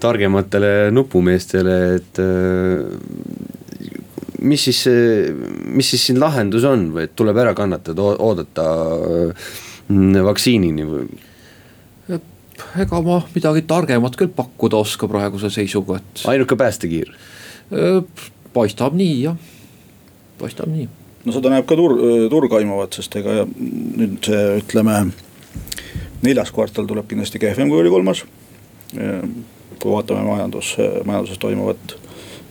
targematele 0.01 0.89
nupumeestele, 0.95 1.77
et 1.99 2.21
mis 4.41 4.63
siis, 4.69 4.85
mis 5.69 5.91
siis 5.93 6.07
siin 6.09 6.21
lahendus 6.21 6.65
on 6.65 6.87
või 6.95 7.05
et 7.05 7.13
tuleb 7.17 7.37
ära 7.43 7.53
kannatada, 7.57 8.13
oodata 8.17 8.65
mm, 9.29 10.23
vaktsiinini 10.25 10.87
või? 10.89 11.05
ega 12.81 12.99
ma 13.01 13.17
midagi 13.33 13.63
targemat 13.67 14.15
küll 14.19 14.29
pakkuda 14.35 14.81
oska 14.83 15.07
praeguse 15.09 15.49
seisuga, 15.53 15.97
et. 16.01 16.25
ainuke 16.29 16.57
päästekiir? 16.57 17.13
paistab 18.53 18.95
nii 18.97 19.15
jah, 19.23 19.50
paistab 20.41 20.71
nii. 20.71 20.87
no 21.25 21.35
seda 21.35 21.53
näeb 21.53 21.67
ka 21.69 21.77
tur-, 21.79 21.97
turg 22.33 22.53
aimavat, 22.59 22.97
sest 22.99 23.15
ega 23.21 23.45
nüüd 23.45 24.19
see 24.25 24.43
ütleme, 24.61 24.99
neljas 26.25 26.53
kvartal 26.53 26.89
tuleb 26.89 27.09
kindlasti 27.09 27.41
kehvem 27.41 27.71
kui 27.71 27.81
oli 27.81 27.93
kolmas. 27.93 28.25
kui 28.91 29.89
vaatame 29.89 30.25
majandus, 30.27 30.75
majanduses 31.07 31.39
toimuvat 31.41 31.95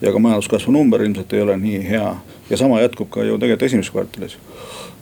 ja 0.00 0.12
ka 0.12 0.18
majanduskasvu 0.18 0.72
number 0.72 1.03
ilmselt 1.05 1.33
ei 1.33 1.42
ole 1.44 1.57
nii 1.61 1.83
hea 1.88 2.14
ja 2.50 2.57
sama 2.57 2.81
jätkub 2.81 3.11
ka 3.11 3.24
ju 3.24 3.38
tegelikult 3.38 3.66
esimeses 3.68 3.92
kvartalis. 3.92 4.37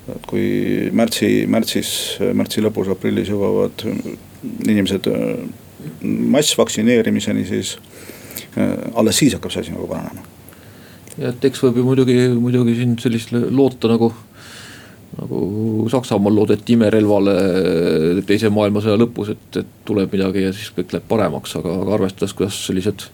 et 0.09 0.27
kui 0.27 0.89
märtsi, 0.93 1.47
märtsis, 1.47 1.91
märtsi 2.35 2.65
lõpus, 2.65 2.89
aprillis 2.91 3.29
jõuavad 3.29 3.85
inimesed 4.69 5.07
äh, 5.13 5.23
massvaktsineerimiseni, 6.37 7.45
siis 7.47 7.77
äh, 8.57 8.73
alles 8.95 9.19
siis 9.19 9.37
hakkab 9.37 9.53
see 9.53 9.61
asi 9.61 9.75
nagu 9.75 9.87
paranema. 9.91 10.25
Ja 11.19 11.33
et 11.33 11.45
eks 11.45 11.63
võib 11.65 11.81
ju 11.81 11.85
muidugi, 11.87 12.17
muidugi 12.39 12.79
siin 12.79 12.97
sellist 13.03 13.35
loota 13.35 13.91
nagu 13.91 14.13
nagu 15.19 15.89
Saksamaal 15.91 16.37
loodeti 16.37 16.77
imerelvale 16.77 17.35
teise 18.29 18.51
maailmasõja 18.53 18.99
lõpus, 19.01 19.33
et, 19.35 19.61
et 19.63 19.71
tuleb 19.89 20.13
midagi 20.15 20.45
ja 20.45 20.55
siis 20.55 20.71
kõik 20.77 20.95
läheb 20.95 21.07
paremaks, 21.11 21.57
aga, 21.59 21.75
aga 21.83 21.95
arvestades, 21.97 22.35
kuidas 22.39 22.59
sellised 22.69 23.07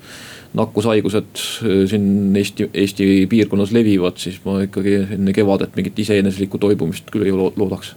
nakkushaigused 0.55 1.41
äh, 1.67 1.85
siin 1.91 2.37
Eesti, 2.37 2.69
Eesti 2.75 3.09
piirkonnas 3.31 3.73
levivad, 3.75 4.19
siis 4.23 4.41
ma 4.45 4.61
ikkagi 4.67 4.97
enne 5.17 5.35
kevadet 5.35 5.75
mingit 5.79 5.99
iseeneslikku 6.05 6.61
toibumist 6.63 7.11
küll 7.15 7.27
ei 7.27 7.35
loodaks. 7.35 7.95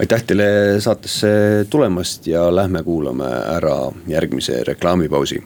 aitäh 0.00 0.22
teile 0.24 0.80
saatesse 0.80 1.30
tulemast 1.70 2.26
ja 2.26 2.48
lähme 2.54 2.82
kuulame 2.82 3.30
ära 3.56 3.92
järgmise 4.08 4.64
reklaamipausi. 4.64 5.42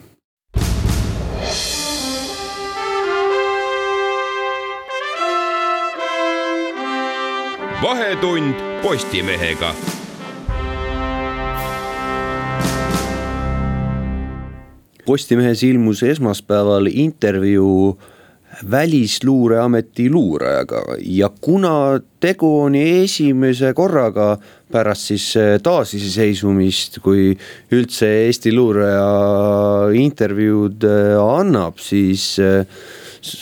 Vahetund 8.14 8.54
Postimehega. 8.82 9.74
Postimehes 15.04 15.62
ilmus 15.62 16.02
esmaspäeval 16.02 16.86
intervjuu 16.92 17.98
välisluureameti 18.70 20.10
luurajaga 20.10 20.84
ja 21.00 21.30
kuna 21.40 22.00
tegu 22.20 22.60
on 22.60 22.74
esimese 22.74 23.72
korraga 23.74 24.38
pärast 24.72 25.10
siis 25.10 25.26
taasiseseisvumist, 25.62 27.00
kui 27.02 27.32
üldse 27.72 28.12
Eesti 28.28 28.54
luuraja 28.54 29.90
intervjuud 29.98 30.86
äh, 30.86 31.18
annab, 31.18 31.82
siis 31.82 32.36
äh, 32.38 32.62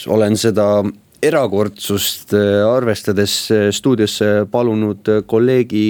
olen 0.07 0.37
seda 0.37 0.81
erakordsust 1.23 2.35
äh, 2.37 2.63
arvestades 2.67 3.37
stuudiosse 3.75 4.33
palunud 4.51 5.13
kolleegi 5.29 5.85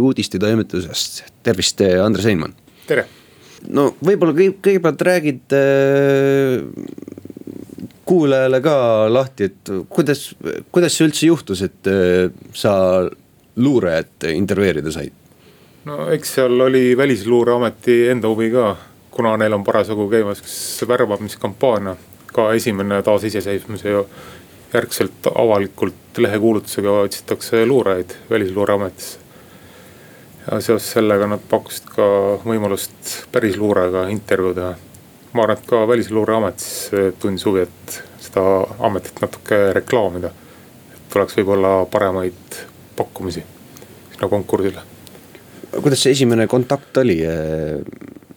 uudistetoimetusest, 0.00 1.24
tervist, 1.42 1.82
Andres 2.02 2.30
Einmann. 2.30 2.54
tere 2.86 3.08
no 3.70 3.92
võib-olla 4.04 4.34
kõi-, 4.36 4.52
kõigepealt 4.64 5.04
räägid 5.06 5.56
äh, 5.56 6.62
kuulajale 8.08 8.60
ka 8.64 8.76
lahti, 9.12 9.50
et 9.50 9.72
kuidas, 9.92 10.30
kuidas 10.74 10.96
see 10.96 11.06
üldse 11.08 11.28
juhtus, 11.28 11.62
et 11.66 11.90
äh, 11.90 12.30
sa 12.56 12.74
luurajat 13.56 14.30
intervjueerida 14.32 14.94
said? 14.94 15.14
no 15.86 16.06
eks 16.14 16.36
seal 16.38 16.60
oli 16.66 16.92
Välisluureameti 16.98 18.06
enda 18.12 18.30
huvi 18.30 18.50
ka, 18.54 18.76
kuna 19.10 19.36
neil 19.40 19.58
on 19.58 19.64
parasjagu 19.66 20.08
käimas 20.10 20.42
värbamiskampaania, 20.88 21.96
ka 22.32 22.52
esimene 22.56 23.02
taasiseseisvumise 23.04 23.90
järgselt 24.74 25.26
avalikult 25.34 26.18
lehekuulutusega 26.18 26.92
otsitakse 27.06 27.66
luurajaid 27.66 28.14
Välisluureametisse 28.30 29.18
ja 30.50 30.60
seoses 30.60 30.92
sellega 30.96 31.26
nad 31.30 31.42
pakkusid 31.50 31.90
ka 31.94 32.06
võimalust 32.44 33.12
päris 33.32 33.56
luurega 33.60 34.08
intervjuu 34.10 34.54
teha. 34.56 34.72
ma 35.32 35.44
arvan, 35.44 35.58
et 35.58 35.68
ka 35.68 35.82
Välisluureametis 35.88 36.90
tundis 37.20 37.44
huvi, 37.46 37.66
et 37.66 38.02
seda 38.20 38.42
ametit 38.88 39.20
natuke 39.22 39.60
reklaamida. 39.72 40.32
et 40.94 41.04
tuleks 41.12 41.36
võib-olla 41.38 41.74
paremaid 41.90 42.58
pakkumisi 42.96 43.44
sinna 44.12 44.28
konkursile. 44.28 44.82
kuidas 45.80 46.02
see 46.02 46.16
esimene 46.16 46.46
kontakt 46.46 46.96
oli? 46.96 47.20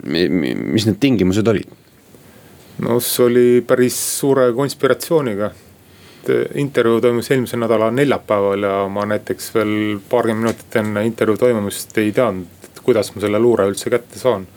mis 0.06 0.86
need 0.86 1.00
tingimused 1.00 1.48
olid? 1.48 1.70
no 2.80 3.00
see 3.00 3.26
oli 3.26 3.48
päris 3.68 3.98
suure 4.20 4.52
konspiratsiooniga 4.54 5.52
et 6.30 6.58
intervjuu 6.58 7.02
toimus 7.02 7.32
eelmise 7.32 7.58
nädala 7.58 7.92
neljapäeval 7.92 8.64
ja 8.64 8.76
ma 8.90 9.06
näiteks 9.06 9.52
veel 9.56 10.00
paarkümmend 10.10 10.44
minutit 10.44 10.76
enne 10.82 11.06
intervjuu 11.06 11.38
toimumist 11.38 11.98
ei 11.98 12.12
teadnud, 12.16 12.82
kuidas 12.84 13.12
ma 13.16 13.22
selle 13.22 13.40
luure 13.40 13.68
üldse 13.70 13.90
kätte 13.94 14.20
saan. 14.20 14.48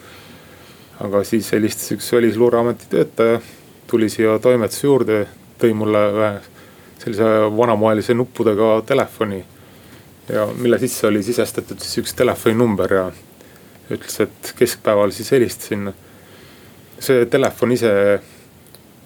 aga 1.00 1.22
siis 1.24 1.52
helistas 1.52 1.92
üks 1.94 2.12
Välisluureameti 2.12 2.88
töötaja, 2.90 3.40
tuli 3.87 4.09
siia 4.11 4.38
toimetuse 4.42 4.87
juurde, 4.87 5.18
tõi 5.61 5.74
mulle 5.74 6.00
ühe 6.14 6.33
sellise 6.98 7.28
vanamoelise 7.57 8.14
nuppudega 8.14 8.83
telefoni. 8.87 9.44
ja 10.28 10.48
mille 10.57 10.78
sisse 10.78 11.07
oli 11.07 11.22
sisestatud 11.22 11.81
siis 11.81 12.04
üks 12.04 12.14
telefoninumber 12.14 12.92
ja 12.92 13.09
ütles, 13.90 14.20
et 14.20 14.54
keskpäeval 14.59 15.11
siis 15.11 15.33
helistasin. 15.33 15.92
see 16.98 17.26
telefon 17.26 17.72
ise 17.72 18.20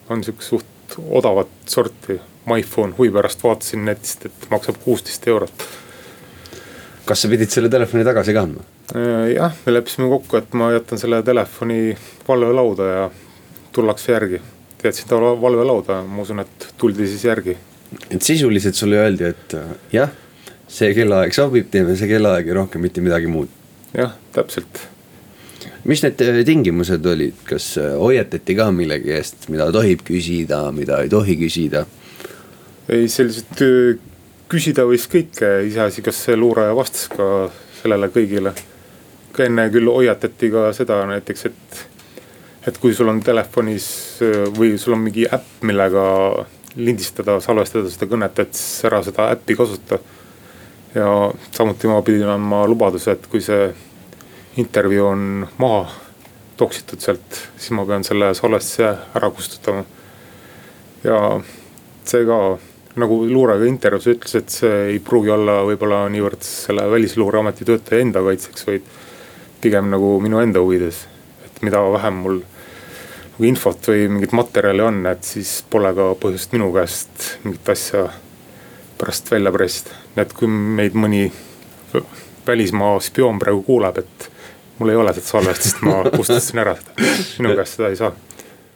on 0.09 0.25
sihuke 0.25 0.43
suht 0.45 0.67
odavat 1.11 1.49
sorti 1.67 2.21
MyPhone 2.47 2.95
huvi 2.99 3.11
pärast 3.15 3.43
vaatasin 3.45 3.85
netist, 3.87 4.27
et 4.27 4.47
maksab 4.51 4.81
kuusteist 4.85 5.27
eurot. 5.29 5.67
kas 7.05 7.23
sa 7.23 7.29
pidid 7.29 7.51
selle 7.51 7.69
telefoni 7.71 8.05
tagasi 8.07 8.35
kandma? 8.35 8.65
Äh, 8.97 9.33
jah, 9.37 9.55
me 9.67 9.73
leppisime 9.73 10.09
kokku, 10.11 10.37
et 10.37 10.55
ma 10.59 10.73
jätan 10.75 10.99
selle 10.99 11.23
telefoni 11.23 11.97
valvelauda 12.29 12.89
ja 12.89 13.11
tullakse 13.73 14.13
järgi. 14.13 14.41
jätsin 14.85 15.09
ta 15.09 15.17
valvelauda 15.17 16.03
ma 16.03 16.23
usun, 16.23 16.41
et 16.41 16.69
tuldi 16.79 17.07
siis 17.07 17.25
järgi. 17.25 17.57
et 18.11 18.23
sisuliselt 18.23 18.75
sulle 18.75 18.99
öeldi, 18.99 19.25
et 19.25 19.55
äh, 19.55 19.75
jah, 19.93 20.11
see 20.69 20.95
kellaaeg 20.95 21.35
sobib, 21.35 21.71
teeme 21.71 21.97
see 21.97 22.11
kellaaeg 22.11 22.47
ja 22.47 22.55
rohkem 22.55 22.83
mitte 22.83 23.01
midagi 23.01 23.31
muud. 23.31 23.49
jah, 23.95 24.19
täpselt 24.33 24.83
mis 25.85 26.03
need 26.03 26.21
äh, 26.27 26.43
tingimused 26.45 27.07
olid, 27.07 27.39
kas 27.47 27.77
hoiatati 27.79 28.59
ka 28.59 28.71
millegi 28.75 29.15
eest, 29.15 29.49
mida 29.49 29.71
tohib 29.73 30.03
küsida, 30.07 30.65
mida 30.75 31.05
ei 31.07 31.09
tohi 31.13 31.39
küsida? 31.39 31.87
Ei, 32.89 33.09
selliseid 33.09 34.01
küsida 34.53 34.85
võis 34.89 35.07
kõike, 35.09 35.49
iseasi, 35.69 36.03
kas 36.05 36.27
luuraja 36.37 36.75
vastas 36.77 37.09
ka 37.13 37.27
sellele 37.81 38.11
kõigile. 38.13 38.53
ka 39.33 39.47
enne 39.47 39.71
küll 39.73 39.89
hoiatati 39.89 40.51
ka 40.53 40.67
seda 40.77 40.99
näiteks, 41.09 41.47
et, 41.49 41.79
et 42.69 42.79
kui 42.79 42.93
sul 42.95 43.09
on 43.09 43.23
telefonis 43.25 43.87
või 44.59 44.77
sul 44.79 44.99
on 44.99 45.07
mingi 45.07 45.25
äpp, 45.25 45.63
millega 45.65 46.03
lindistada, 46.77 47.39
salvestada 47.41 47.89
seda 47.91 48.09
kõnet, 48.11 48.43
et 48.45 48.53
siis 48.53 48.85
ära 48.89 49.01
seda 49.05 49.31
äppi 49.33 49.57
kasuta. 49.57 49.99
ja 50.95 51.33
samuti 51.51 51.89
ma 51.89 52.03
pidin 52.03 52.29
andma 52.29 52.67
lubaduse, 52.69 53.17
et 53.17 53.27
kui 53.27 53.41
see 53.41 53.71
intervjuu 54.61 55.07
on 55.09 55.47
maha 55.59 55.89
toksitud 56.61 57.01
sealt, 57.01 57.39
siis 57.57 57.73
ma 57.73 57.87
pean 57.89 58.05
selle 58.05 58.35
salvestuse 58.35 58.93
ära 59.17 59.31
kustutama. 59.31 59.85
ja 61.05 61.41
see 62.05 62.27
ka 62.29 62.59
nagu 63.01 63.23
luurega 63.29 63.67
intervjuus 63.69 64.11
ütles, 64.13 64.35
et 64.37 64.53
see 64.53 64.81
ei 64.93 64.99
pruugi 65.05 65.33
olla 65.33 65.63
võib-olla 65.65 66.05
niivõrd 66.13 66.43
selle 66.45 66.85
välisluureameti 66.93 67.65
töötaja 67.69 68.05
enda 68.05 68.21
kaitseks, 68.25 68.67
vaid 68.69 68.89
pigem 69.63 69.89
nagu 69.93 70.19
minu 70.21 70.43
enda 70.43 70.61
huvides. 70.61 71.07
et 71.47 71.63
mida 71.63 71.81
vähem 71.93 72.21
mul 72.25 72.43
nagu 73.33 73.49
infot 73.49 73.89
või 73.89 74.09
mingit 74.09 74.35
materjali 74.37 74.85
on, 74.85 75.07
et 75.07 75.25
siis 75.25 75.63
pole 75.71 75.95
ka 75.97 76.13
põhjust 76.21 76.53
minu 76.53 76.69
käest 76.75 77.31
mingit 77.45 77.69
asja 77.69 78.09
pärast 78.99 79.31
välja 79.31 79.53
pressida. 79.53 79.97
et 80.17 80.33
kui 80.33 80.49
meid 80.49 80.95
mõni 80.95 81.31
välismaa 82.47 83.01
spioon 83.01 83.39
praegu 83.39 83.63
kuuleb, 83.63 83.99
et 83.99 84.29
mul 84.79 84.93
ei 84.93 84.97
ole 84.97 85.15
seda 85.15 85.27
salvestust, 85.27 85.83
ma 85.87 86.03
kustutasin 86.11 86.63
ära 86.63 86.77
seda, 86.77 87.09
minu 87.39 87.57
käest 87.57 87.79
seda 87.79 87.91
ei 87.93 87.97
saa. 87.97 88.13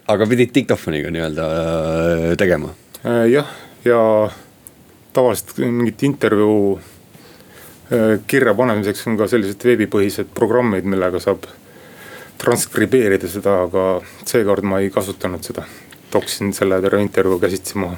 aga 0.09 0.27
pidid 0.27 0.55
diktofoniga 0.55 1.11
nii-öelda 1.11 1.47
äh, 1.53 2.27
tegema? 2.39 2.73
Äh, 3.05 3.27
jah, 3.31 3.51
ja 3.87 4.01
tavaliselt 5.17 5.59
mingit 5.59 6.03
intervjuu 6.03 6.77
äh, 6.77 8.19
kirja 8.27 8.55
panemiseks 8.55 9.07
on 9.11 9.17
ka 9.21 9.29
sellised 9.31 9.65
veebipõhised 9.65 10.33
programmid, 10.37 10.89
millega 10.89 11.21
saab 11.23 11.47
transkribeerida 12.41 13.31
seda, 13.33 13.63
aga 13.65 13.87
seekord 14.29 14.67
ma 14.69 14.83
ei 14.85 14.93
kasutanud 14.93 15.45
seda. 15.47 15.65
toksin 16.11 16.53
selle 16.55 16.79
terve 16.81 17.01
intervjuu 17.03 17.39
käsitsi 17.43 17.79
maha 17.83 17.97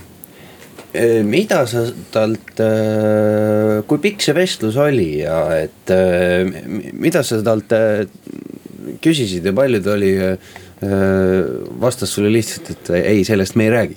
äh, 0.94 1.20
mida 1.26 1.64
sa 1.70 1.84
talt, 2.14 2.62
kui 3.86 4.04
pikk 4.06 4.24
see 4.24 4.34
vestlus 4.38 4.78
oli 4.80 5.10
ja 5.20 5.42
et 5.58 5.92
mida 6.92 7.22
sa 7.26 7.42
talt 7.44 7.74
küsisid 9.04 9.44
ja 9.44 9.52
palju 9.52 9.82
ta 9.84 9.92
oli, 9.94 10.12
vastas 11.82 12.14
sulle 12.14 12.30
lihtsalt, 12.32 12.70
et 12.70 12.90
ei, 13.02 13.24
sellest 13.26 13.58
me 13.58 13.66
ei 13.66 13.74
räägi 13.74 13.96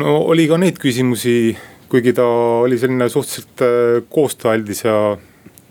no 0.00 0.16
oli 0.32 0.46
ka 0.50 0.58
neid 0.60 0.78
küsimusi, 0.80 1.54
kuigi 1.90 2.14
ta 2.16 2.26
oli 2.64 2.78
selline 2.80 3.08
suhteliselt 3.12 3.64
äh, 3.66 3.98
koostööaldis 4.12 4.84
ja 4.86 4.96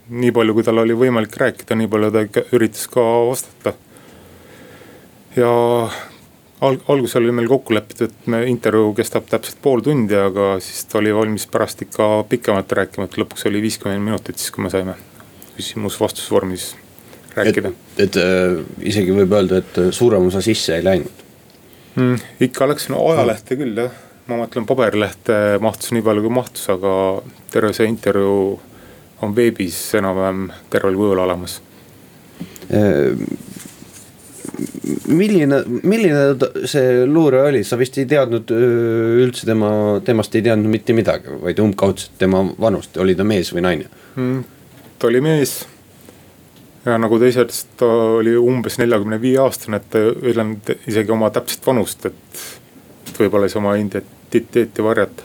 nii 0.10 0.34
palju, 0.36 0.56
kui 0.58 0.66
tal 0.66 0.82
oli 0.82 0.98
võimalik 0.98 1.36
rääkida, 1.38 1.78
nii 1.78 1.90
palju 1.92 2.12
ta 2.14 2.26
ikka 2.26 2.46
üritas 2.58 2.88
ka 2.92 3.06
vastata. 3.30 3.74
ja 5.38 5.52
alg-, 6.66 6.84
alguses 6.90 7.20
oli 7.20 7.36
meil 7.36 7.50
kokku 7.52 7.76
lepitud, 7.78 8.10
et 8.10 8.28
me 8.32 8.42
intervjuu 8.50 8.92
kestab 8.98 9.30
täpselt 9.30 9.62
pool 9.62 9.84
tundi, 9.86 10.18
aga 10.18 10.56
siis 10.64 10.84
ta 10.90 11.00
oli 11.02 11.14
valmis 11.16 11.46
pärast 11.52 11.86
ikka 11.86 12.10
pikemalt 12.30 12.78
rääkima, 12.82 13.08
et 13.08 13.18
lõpuks 13.22 13.48
oli 13.50 13.62
viiskümmend 13.66 14.06
minutit, 14.10 14.42
siis 14.42 14.54
kui 14.56 14.66
me 14.66 14.74
saime 14.74 14.98
küsimus-vastus 15.60 16.28
vormis 16.34 16.74
rääkida. 17.38 17.72
et, 17.72 18.04
et 18.08 18.22
äh, 18.22 18.60
isegi 18.92 19.16
võib 19.16 19.34
öelda, 19.38 19.64
et 19.64 19.82
suurem 19.96 20.30
osa 20.32 20.42
sisse 20.44 20.78
ei 20.78 20.86
läinud 20.86 21.26
mm,? 21.96 22.30
ikka 22.50 22.68
läks 22.70 22.90
no 22.90 23.06
ajalehte 23.14 23.60
küll 23.60 23.86
jah 23.86 24.06
ma 24.30 24.38
mõtlen 24.44 24.68
paberilehte 24.70 25.58
mahtus 25.64 25.94
nii 25.96 26.06
palju 26.06 26.26
kui 26.26 26.34
mahtus, 26.34 26.68
aga 26.72 26.94
terve 27.54 27.74
see 27.76 27.90
intervjuu 27.90 28.44
on 29.26 29.36
veebis 29.36 29.78
enam-vähem 30.00 30.48
tervel 30.72 30.98
kujul 30.98 31.24
olemas. 31.26 31.60
milline, 35.10 35.64
milline 35.84 36.66
see 36.70 37.06
luure 37.10 37.42
oli, 37.48 37.64
sa 37.66 37.78
vist 37.80 37.98
ei 37.98 38.06
teadnud 38.10 38.52
üldse 38.54 39.48
tema, 39.50 39.72
temast 40.06 40.36
ei 40.38 40.46
teadnud 40.46 40.70
mitte 40.70 40.94
midagi, 40.94 41.34
vaid 41.42 41.60
umbkaudselt 41.64 42.20
tema 42.22 42.44
vanust, 42.62 42.98
oli 43.02 43.18
ta 43.18 43.26
mees 43.26 43.50
või 43.56 43.66
naine 43.66 43.90
mm,? 44.16 44.44
ta 45.00 45.10
oli 45.10 45.22
mees 45.24 45.56
ja 46.86 46.98
nagu 47.02 47.20
ta 47.20 47.30
ise 47.30 47.44
ütles, 47.48 47.64
ta 47.80 47.90
oli 48.20 48.36
umbes 48.38 48.78
neljakümne 48.82 49.20
viie 49.22 49.40
aastane, 49.42 49.82
et 49.82 49.98
öelnud 50.00 50.74
isegi 50.88 51.16
oma 51.16 51.32
täpset 51.34 51.66
vanust, 51.66 52.06
et. 52.10 52.46
võib-olla 53.20 53.50
siis 53.50 53.60
oma 53.60 53.74
identiteeti 54.30 54.84
varjata. 54.84 55.24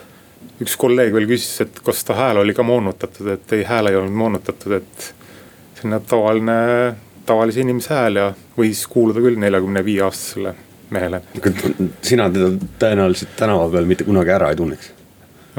üks 0.61 0.77
kolleeg 0.79 1.11
veel 1.13 1.25
küsis, 1.27 1.61
et 1.65 1.79
kas 1.83 2.03
ta 2.07 2.15
hääl 2.15 2.37
oli 2.39 2.53
ka 2.55 2.63
moonutatud, 2.63 3.27
et 3.33 3.53
ei, 3.53 3.65
hääl 3.67 3.89
ei 3.89 3.95
olnud 3.99 4.15
moonutatud, 4.15 4.71
et. 4.77 5.13
selline 5.75 5.99
tavaline, 6.07 6.59
tavalise 7.25 7.61
inimese 7.61 7.93
hääl 7.93 8.21
ja 8.21 8.29
võis 8.57 8.85
kuuluda 8.87 9.19
küll 9.19 9.39
neljakümne 9.39 9.83
viie 9.85 10.05
aastasele 10.05 10.55
mehele. 10.89 11.21
sina 12.01 12.29
teda 12.29 12.53
tõenäoliselt 12.79 13.35
tänava 13.35 13.67
peal 13.73 13.89
mitte 13.89 14.07
kunagi 14.07 14.31
ära 14.31 14.49
ei 14.53 14.55
tunneks? 14.55 14.91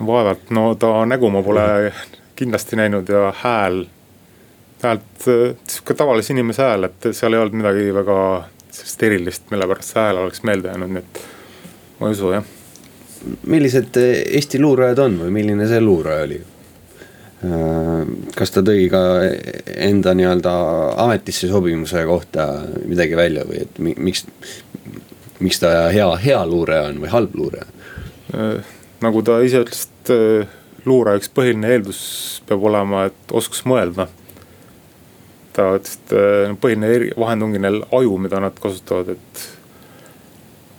vaevalt, 0.06 0.50
no 0.50 0.74
ta 0.80 1.04
nägu 1.08 1.30
ma 1.30 1.42
pole 1.42 1.92
kindlasti 2.36 2.76
näinud 2.76 3.08
ja 3.08 3.30
hääl, 3.42 3.84
häält 4.82 5.24
sihuke 5.24 5.94
tavalise 5.94 6.32
inimese 6.32 6.62
hääl, 6.62 6.88
et 6.88 7.12
seal 7.12 7.36
ei 7.36 7.44
olnud 7.44 7.60
midagi 7.62 7.88
väga 7.96 8.18
sellist 8.70 9.08
erilist, 9.08 9.48
mille 9.50 9.68
pärast 9.68 9.92
see 9.92 10.04
hääl 10.04 10.24
oleks 10.24 10.44
meelde 10.44 10.72
jäänud, 10.72 10.96
nii 10.96 11.04
et 11.04 11.24
ma 12.00 12.08
ei 12.08 12.16
usu 12.16 12.32
jah 12.32 12.55
millised 13.46 13.96
Eesti 14.00 14.60
luurajad 14.62 15.00
on 15.06 15.18
või 15.24 15.32
milline 15.40 15.68
see 15.70 15.80
luuraja 15.80 16.26
oli? 16.28 16.42
kas 18.36 18.50
ta 18.50 18.62
tõi 18.64 18.86
ka 18.90 19.00
enda 19.86 20.14
nii-öelda 20.16 20.52
ametisse 21.04 21.50
sobimuse 21.50 22.00
kohta 22.08 22.46
midagi 22.88 23.18
välja 23.18 23.44
või 23.46 23.60
et 23.66 23.78
miks, 23.78 24.24
miks 25.44 25.60
ta 25.60 25.90
hea, 25.92 26.08
hea 26.22 26.40
luuraja 26.48 26.88
on 26.90 27.02
või 27.04 27.12
halb 27.12 27.36
luuraja? 27.36 27.66
nagu 29.04 29.22
ta 29.22 29.40
ise 29.44 29.60
ütles, 29.66 29.84
et 29.86 30.14
luuraja 30.88 31.20
üks 31.20 31.30
põhiline 31.34 31.74
eeldus 31.74 32.00
peab 32.48 32.64
olema, 32.70 33.06
et 33.10 33.36
oskus 33.36 33.64
mõelda. 33.68 34.08
ta 35.56 35.68
ütles, 35.76 35.98
et 36.00 36.56
põhiline 36.62 37.12
vahend 37.20 37.46
ongi 37.46 37.60
neil 37.62 37.82
aju, 37.92 38.16
mida 38.22 38.40
nad 38.42 38.56
kasutavad, 38.60 39.14
et 39.16 39.46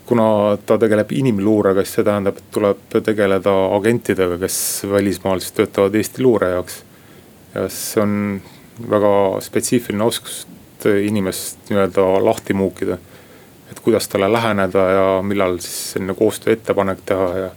kuna 0.07 0.57
ta 0.65 0.77
tegeleb 0.79 1.11
inimluurega, 1.11 1.83
siis 1.83 1.99
see 1.99 2.05
tähendab, 2.07 2.39
et 2.39 2.51
tuleb 2.55 2.83
tegeleda 3.03 3.53
agentidega, 3.75 4.37
kes 4.39 4.59
välismaal 4.91 5.41
siis 5.43 5.55
töötavad 5.57 5.95
Eesti 5.99 6.23
luure 6.23 6.53
jaoks. 6.55 6.83
ja 7.55 7.65
see 7.71 8.01
on 8.03 8.13
väga 8.91 9.11
spetsiifiline 9.41 10.03
oskus 10.03 10.45
inimest 11.03 11.71
nii-öelda 11.71 12.05
lahti 12.23 12.53
muukida. 12.53 12.97
et 13.71 13.79
kuidas 13.83 14.07
talle 14.07 14.31
läheneda 14.31 14.79
ja 14.79 15.21
millal 15.21 15.57
siis 15.59 15.91
selline 15.91 16.13
koostöö 16.13 16.53
ettepanek 16.53 16.99
teha 17.05 17.27
ja 17.37 17.49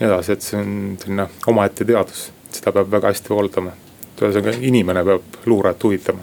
nii 0.00 0.08
edasi, 0.08 0.32
et 0.32 0.42
see 0.42 0.60
on 0.60 0.98
selline 1.00 1.28
omaette 1.46 1.84
teadus, 1.84 2.30
seda 2.50 2.72
peab 2.72 2.90
väga 2.92 3.14
hästi 3.14 3.32
valdama. 3.32 3.72
ühesõnaga 4.20 4.56
inimene 4.60 5.04
peab 5.04 5.42
luurajat 5.46 5.88
huvitama. 5.88 6.20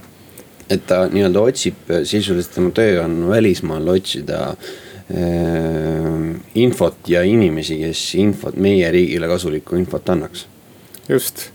et 0.69 0.87
ta 0.87 1.07
nii-öelda 1.09 1.41
otsib, 1.41 1.93
sisuliselt 2.03 2.53
tema 2.53 2.71
töö 2.71 3.03
on 3.03 3.29
välismaal 3.29 3.87
otsida 3.97 4.53
Äh, 4.53 4.82
infot 6.55 7.09
ja 7.11 7.23
inimesi, 7.27 7.77
kes 7.81 8.03
infot, 8.15 8.55
meie 8.55 8.87
riigile 8.91 9.27
kasulikku 9.27 9.75
infot 9.75 10.09
annaks. 10.09 10.47
just 11.09 11.49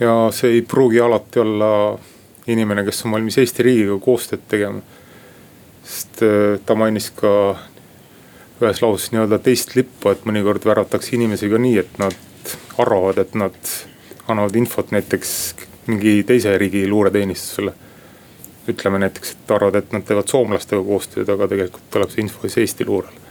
ja 0.00 0.28
see 0.32 0.58
ei 0.58 0.62
pruugi 0.62 1.00
alati 1.00 1.40
olla 1.40 1.98
inimene, 2.46 2.84
kes 2.84 3.04
on 3.04 3.12
valmis 3.12 3.38
Eesti 3.38 3.62
riigiga 3.62 3.98
koostööd 4.02 4.46
tegema. 4.48 4.80
sest 5.84 6.22
äh, 6.22 6.60
ta 6.66 6.74
mainis 6.74 7.10
ka 7.16 7.30
ühes 8.60 8.82
lauses 8.82 9.12
nii-öelda 9.12 9.38
teist 9.38 9.76
lippu, 9.76 10.10
et 10.12 10.24
mõnikord 10.26 10.64
värvatakse 10.66 11.14
inimesi 11.16 11.48
ka 11.48 11.60
nii, 11.62 11.76
et 11.78 11.98
nad 11.98 12.16
arvavad, 12.78 13.18
et 13.22 13.34
nad 13.38 13.58
annavad 14.28 14.56
infot 14.56 14.90
näiteks 14.92 15.30
mingi 15.86 16.22
teise 16.26 16.56
riigi 16.58 16.86
luureteenistusele 16.88 17.72
ütleme 18.68 18.98
näiteks, 18.98 19.32
et 19.32 19.50
arvavad, 19.50 19.80
et 19.80 19.92
nad 19.92 20.04
teevad 20.06 20.28
soomlastega 20.28 20.82
koostööd, 20.84 21.28
aga 21.32 21.48
tegelikult 21.50 21.90
tuleb 21.92 22.12
see 22.12 22.24
info 22.24 22.44
siis 22.46 22.58
Eesti 22.64 22.86
luurele. 22.88 23.26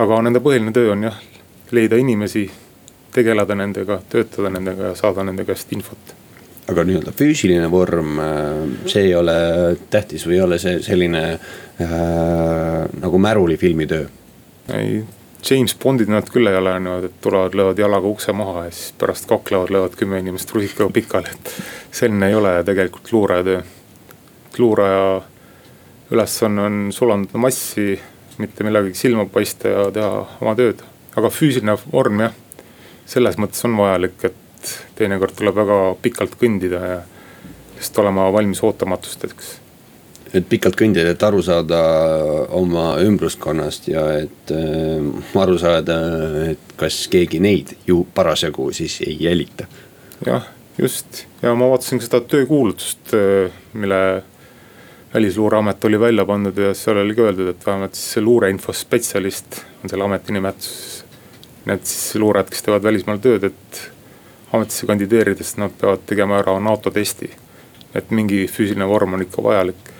aga 0.00 0.22
nende 0.24 0.40
põhiline 0.40 0.72
töö 0.72 0.92
on 0.94 1.04
jah, 1.08 1.18
leida 1.76 1.98
inimesi, 2.00 2.46
tegeleda 3.14 3.54
nendega, 3.54 4.00
töötada 4.08 4.50
nendega 4.50 4.90
ja 4.90 4.96
saada 4.98 5.24
nende 5.26 5.44
käest 5.44 5.72
infot. 5.76 6.14
aga 6.70 6.84
nii-öelda 6.86 7.12
füüsiline 7.16 7.70
vorm, 7.70 8.20
see 8.86 9.08
ei 9.08 9.14
ole 9.18 9.36
tähtis 9.90 10.26
või 10.26 10.36
ei 10.38 10.44
ole 10.44 10.58
see 10.62 10.76
selline 10.86 11.22
äh, 11.32 11.88
nagu 13.00 13.18
märulifilmi 13.18 13.86
töö? 13.90 14.06
ei, 14.74 15.00
James 15.50 15.74
Bondid 15.82 16.10
nad 16.12 16.28
küll 16.28 16.46
ei 16.46 16.56
ole 16.56 16.76
niimoodi, 16.76 17.08
et 17.08 17.20
tulevad, 17.24 17.54
löövad 17.56 17.78
jalaga 17.78 18.06
ukse 18.06 18.32
maha 18.36 18.66
ja 18.66 18.70
siis 18.70 18.92
pärast 19.00 19.26
kaklevad, 19.26 19.72
löövad 19.72 19.96
kümme 19.96 20.20
inimest 20.20 20.52
rusikaga 20.52 20.90
pikali, 20.92 21.32
et 21.32 21.52
selline 21.96 22.28
ei 22.28 22.34
ole 22.36 22.58
tegelikult 22.64 23.12
luuraja 23.12 23.44
töö 23.44 23.62
luuraja 24.60 25.20
ülesanne 26.10 26.62
on 26.66 26.78
sulandada 26.92 27.38
massi, 27.38 27.94
mitte 28.38 28.66
millegagi 28.66 28.98
silma 28.98 29.26
paista 29.30 29.70
ja 29.70 29.86
teha 29.94 30.24
oma 30.40 30.54
tööd. 30.58 30.82
aga 31.16 31.30
füüsiline 31.34 31.74
vorm 31.90 32.20
jah, 32.22 32.36
selles 33.06 33.38
mõttes 33.42 33.64
on 33.66 33.74
vajalik, 33.80 34.28
et 34.28 34.76
teinekord 34.98 35.34
tuleb 35.36 35.56
väga 35.56 35.80
pikalt 36.02 36.36
kõndida 36.38 36.84
ja 36.92 37.00
lihtsalt 37.74 38.04
olema 38.04 38.28
valmis 38.32 38.62
ootamatusteks 38.62 39.56
et 40.34 40.46
pikalt 40.46 40.76
kõndida, 40.78 41.10
et 41.14 41.22
aru 41.26 41.42
saada 41.42 41.80
oma 42.56 42.92
ümbruskonnast 43.02 43.88
ja 43.90 44.04
et 44.20 44.52
äh, 44.54 45.40
aru 45.42 45.58
saada, 45.60 45.98
et 46.52 46.74
kas 46.80 47.02
keegi 47.10 47.40
neid 47.42 47.74
ju 47.88 48.04
parasjagu 48.14 48.70
siis 48.76 49.00
ei 49.06 49.16
jälita. 49.24 49.66
jah, 50.26 50.46
just 50.78 51.24
ja 51.42 51.54
ma 51.54 51.70
vaatasin 51.72 52.02
seda 52.04 52.22
töökuulutust, 52.30 53.14
äh, 53.16 53.62
mille 53.72 54.00
välisluureamet 55.14 55.84
oli 55.84 56.00
välja 56.00 56.24
pandud 56.24 56.58
ja 56.58 56.74
seal 56.74 56.96
oli 56.96 57.14
ka 57.14 57.22
öeldud, 57.22 57.48
et 57.48 57.66
vähemalt 57.66 57.94
siis 57.94 58.12
see 58.14 58.22
luureinfo 58.22 58.72
spetsialist 58.72 59.62
on 59.82 59.90
selle 59.90 60.04
ameti 60.04 60.32
nimetus. 60.32 61.04
need 61.66 61.82
siis 61.84 62.14
luurajad, 62.16 62.48
kes 62.50 62.62
teevad 62.62 62.82
välismaal 62.82 63.18
tööd, 63.20 63.44
et 63.44 63.80
ametisse 64.52 64.86
kandideerides 64.86 65.56
nad 65.60 65.74
peavad 65.80 66.06
tegema 66.06 66.38
ära 66.38 66.58
NATO 66.60 66.90
testi. 66.90 67.30
et 67.94 68.10
mingi 68.10 68.46
füüsiline 68.46 68.86
vorm 68.86 69.14
on 69.14 69.22
ikka 69.22 69.42
vajalik. 69.42 69.90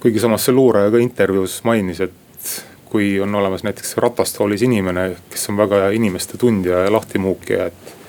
kuigi 0.00 0.20
samas 0.20 0.44
see 0.44 0.54
luuraja 0.54 0.90
ka 0.90 0.98
intervjuus 0.98 1.64
mainis, 1.64 2.00
et 2.00 2.64
kui 2.84 3.20
on 3.20 3.34
olemas 3.34 3.62
näiteks 3.62 3.96
ratastoolis 3.96 4.62
inimene, 4.62 5.16
kes 5.30 5.48
on 5.48 5.56
väga 5.56 5.82
hea 5.84 5.90
inimeste 5.90 6.38
tundja 6.38 6.84
ja 6.84 6.92
lahtimuukija, 6.92 7.66
et 7.66 7.99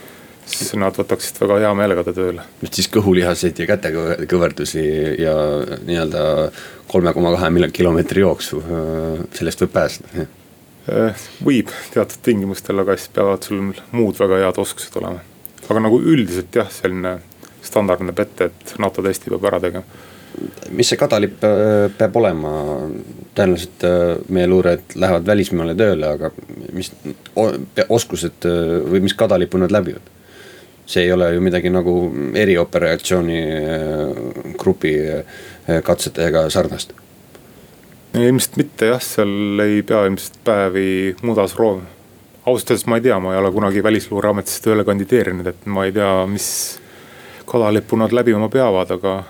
siis 0.45 0.73
nad 0.79 0.95
võtaksid 0.97 1.39
väga 1.41 1.59
hea 1.63 1.71
meelega 1.77 2.03
ta 2.07 2.13
tööle. 2.15 2.43
just 2.61 2.79
siis 2.79 2.89
kõhulihaseid 2.93 3.61
ja 3.61 3.67
kätekõverdusi 3.69 4.83
ja 5.21 5.33
nii-öelda 5.87 6.51
kolme 6.91 7.13
koma 7.13 7.33
kahe 7.35 7.71
kilomeetri 7.71 8.21
jooksu, 8.21 8.61
sellest 9.33 9.61
võib 9.63 9.73
pääseda. 9.73 10.27
Eh, 10.91 11.25
võib 11.45 11.69
teatud 11.93 12.23
tingimustel, 12.25 12.79
aga 12.81 12.97
siis 12.97 13.11
peavad 13.13 13.43
sul 13.45 13.61
muud 13.91 14.17
väga 14.19 14.41
head 14.45 14.57
oskused 14.57 14.95
olema. 14.97 15.21
aga 15.69 15.79
nagu 15.79 16.01
üldiselt 16.01 16.55
jah, 16.55 16.71
selline 16.71 17.19
standard 17.61 18.01
näeb 18.01 18.19
ette, 18.19 18.49
et 18.49 18.73
NATO 18.79 19.03
testi 19.05 19.29
peab 19.29 19.45
ära 19.45 19.59
tegema 19.61 19.85
mis 20.71 20.91
see 20.91 20.99
kadalipp 20.99 21.43
äh, 21.45 21.89
peab 21.97 22.15
olema, 22.21 22.51
tõenäoliselt 23.35 23.85
äh, 23.87 24.13
meie 24.33 24.47
luurajad 24.49 24.95
lähevad 25.03 25.27
välismaale 25.27 25.75
tööle, 25.77 26.13
aga 26.15 26.31
mis 26.75 26.91
oskused 27.89 28.47
äh, 28.47 28.73
või 28.87 29.03
mis 29.07 29.15
kadalipu 29.17 29.61
nad 29.61 29.73
läbivad? 29.73 30.07
See 30.85 31.05
ei 31.05 31.11
ole 31.13 31.33
ju 31.33 31.41
midagi 31.41 31.69
nagu 31.71 31.95
erioperatsiooni 32.35 33.39
grupi 34.59 34.95
katsetega 35.83 36.49
sarnast. 36.49 36.93
ilmselt 38.17 38.57
mitte 38.59 38.91
jah, 38.91 39.01
seal 39.01 39.61
ei 39.63 39.81
pea 39.87 40.05
ilmselt 40.09 40.39
päevi 40.43 41.15
mudas 41.21 41.55
room. 41.55 41.81
ausalt 42.45 42.71
öeldes 42.71 42.87
ma 42.87 42.97
ei 42.99 43.05
tea, 43.07 43.19
ma 43.19 43.33
ei 43.33 43.39
ole 43.39 43.51
kunagi 43.51 43.83
Välisluureametisse 43.83 44.63
tööle 44.65 44.83
kandideerinud, 44.83 45.47
et 45.47 45.65
ma 45.65 45.85
ei 45.85 45.93
tea, 45.95 46.25
mis 46.27 46.47
kadalippu 47.45 47.99
nad 47.99 48.11
läbima 48.11 48.49
peavad, 48.49 48.91
aga 48.91 49.23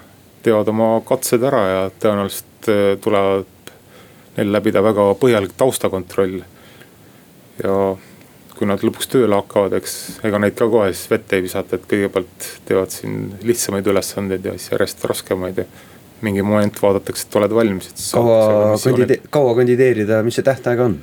teevad 0.43 0.69
oma 0.73 0.93
katsed 1.05 1.43
ära 1.45 1.61
ja 1.67 1.81
tõenäoliselt 2.01 2.69
äh, 2.69 2.85
tulevad 3.01 3.73
neil 4.37 4.53
läbida 4.53 4.83
väga 4.83 5.11
põhjalik 5.19 5.53
taustakontroll. 5.57 6.41
ja 7.63 7.75
kui 8.61 8.69
nad 8.69 8.83
lõpuks 8.85 9.09
tööle 9.09 9.33
hakkavad, 9.39 9.73
eks 9.79 9.95
ega 10.27 10.37
neid 10.37 10.53
ka 10.59 10.67
kohe 10.69 10.91
siis 10.93 11.09
vette 11.09 11.39
ei 11.39 11.41
visata, 11.41 11.79
et 11.79 11.87
kõigepealt 11.89 12.49
teevad 12.67 12.93
siin 12.93 13.31
lihtsamaid 13.41 13.89
ülesandeid 13.89 14.45
ja 14.45 14.53
siis 14.53 14.69
järjest 14.75 15.01
raskemaid 15.09 15.63
ja 15.63 15.65
mingi 16.21 16.45
moment 16.45 16.77
vaadatakse, 16.83 17.25
et 17.25 17.39
oled 17.41 17.55
valmis. 17.57 17.89
kaua 18.13 18.77
kandide-, 18.77 19.17
kaua 19.33 19.57
kandideerida, 19.57 20.21
mis 20.27 20.37
see 20.37 20.45
tähtaeg 20.45 20.85
on? 20.85 20.99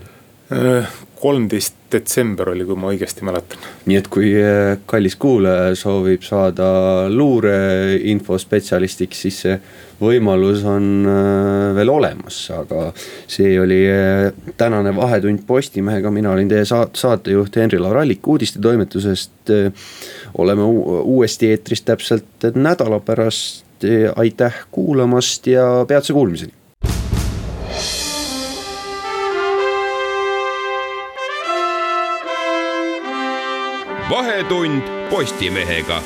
Kolmteist 1.21 1.75
detsember 1.93 2.49
oli, 2.53 2.64
kui 2.69 2.77
ma 2.79 2.89
õigesti 2.93 3.25
mäletan. 3.27 3.59
nii 3.89 3.97
et 3.99 4.09
kui 4.12 4.29
äh, 4.39 4.79
kallis 4.87 5.16
kuulaja 5.21 5.75
soovib 5.79 6.23
saada 6.27 6.66
luureinfospetsialistiks, 7.11 9.21
siis 9.25 9.41
see 9.45 9.57
võimalus 10.01 10.64
on 10.69 11.07
äh, 11.09 11.75
veel 11.79 11.91
olemas, 11.91 12.51
aga 12.55 12.93
see 13.27 13.61
oli 13.61 13.91
äh, 13.91 14.33
tänane 14.61 14.97
Vahetund 14.97 15.41
Postimehega, 15.47 16.11
mina 16.14 16.33
olin 16.35 16.49
teie 16.51 16.64
saate, 16.69 16.99
saatejuht 17.01 17.57
Henri-Laur 17.57 17.97
Allik 18.03 18.29
uudistetoimetusest. 18.29 19.31
oleme 20.39 20.62
uuesti 20.62 21.51
eetris 21.51 21.83
täpselt 21.83 22.25
nädala 22.55 23.01
pärast, 23.01 23.64
aitäh 24.16 24.55
kuulamast 24.71 25.47
ja 25.47 25.85
peatse 25.89 26.12
kuulmiseni. 26.12 26.53
Vahetund 34.09 34.83
Postimehega 35.11 36.03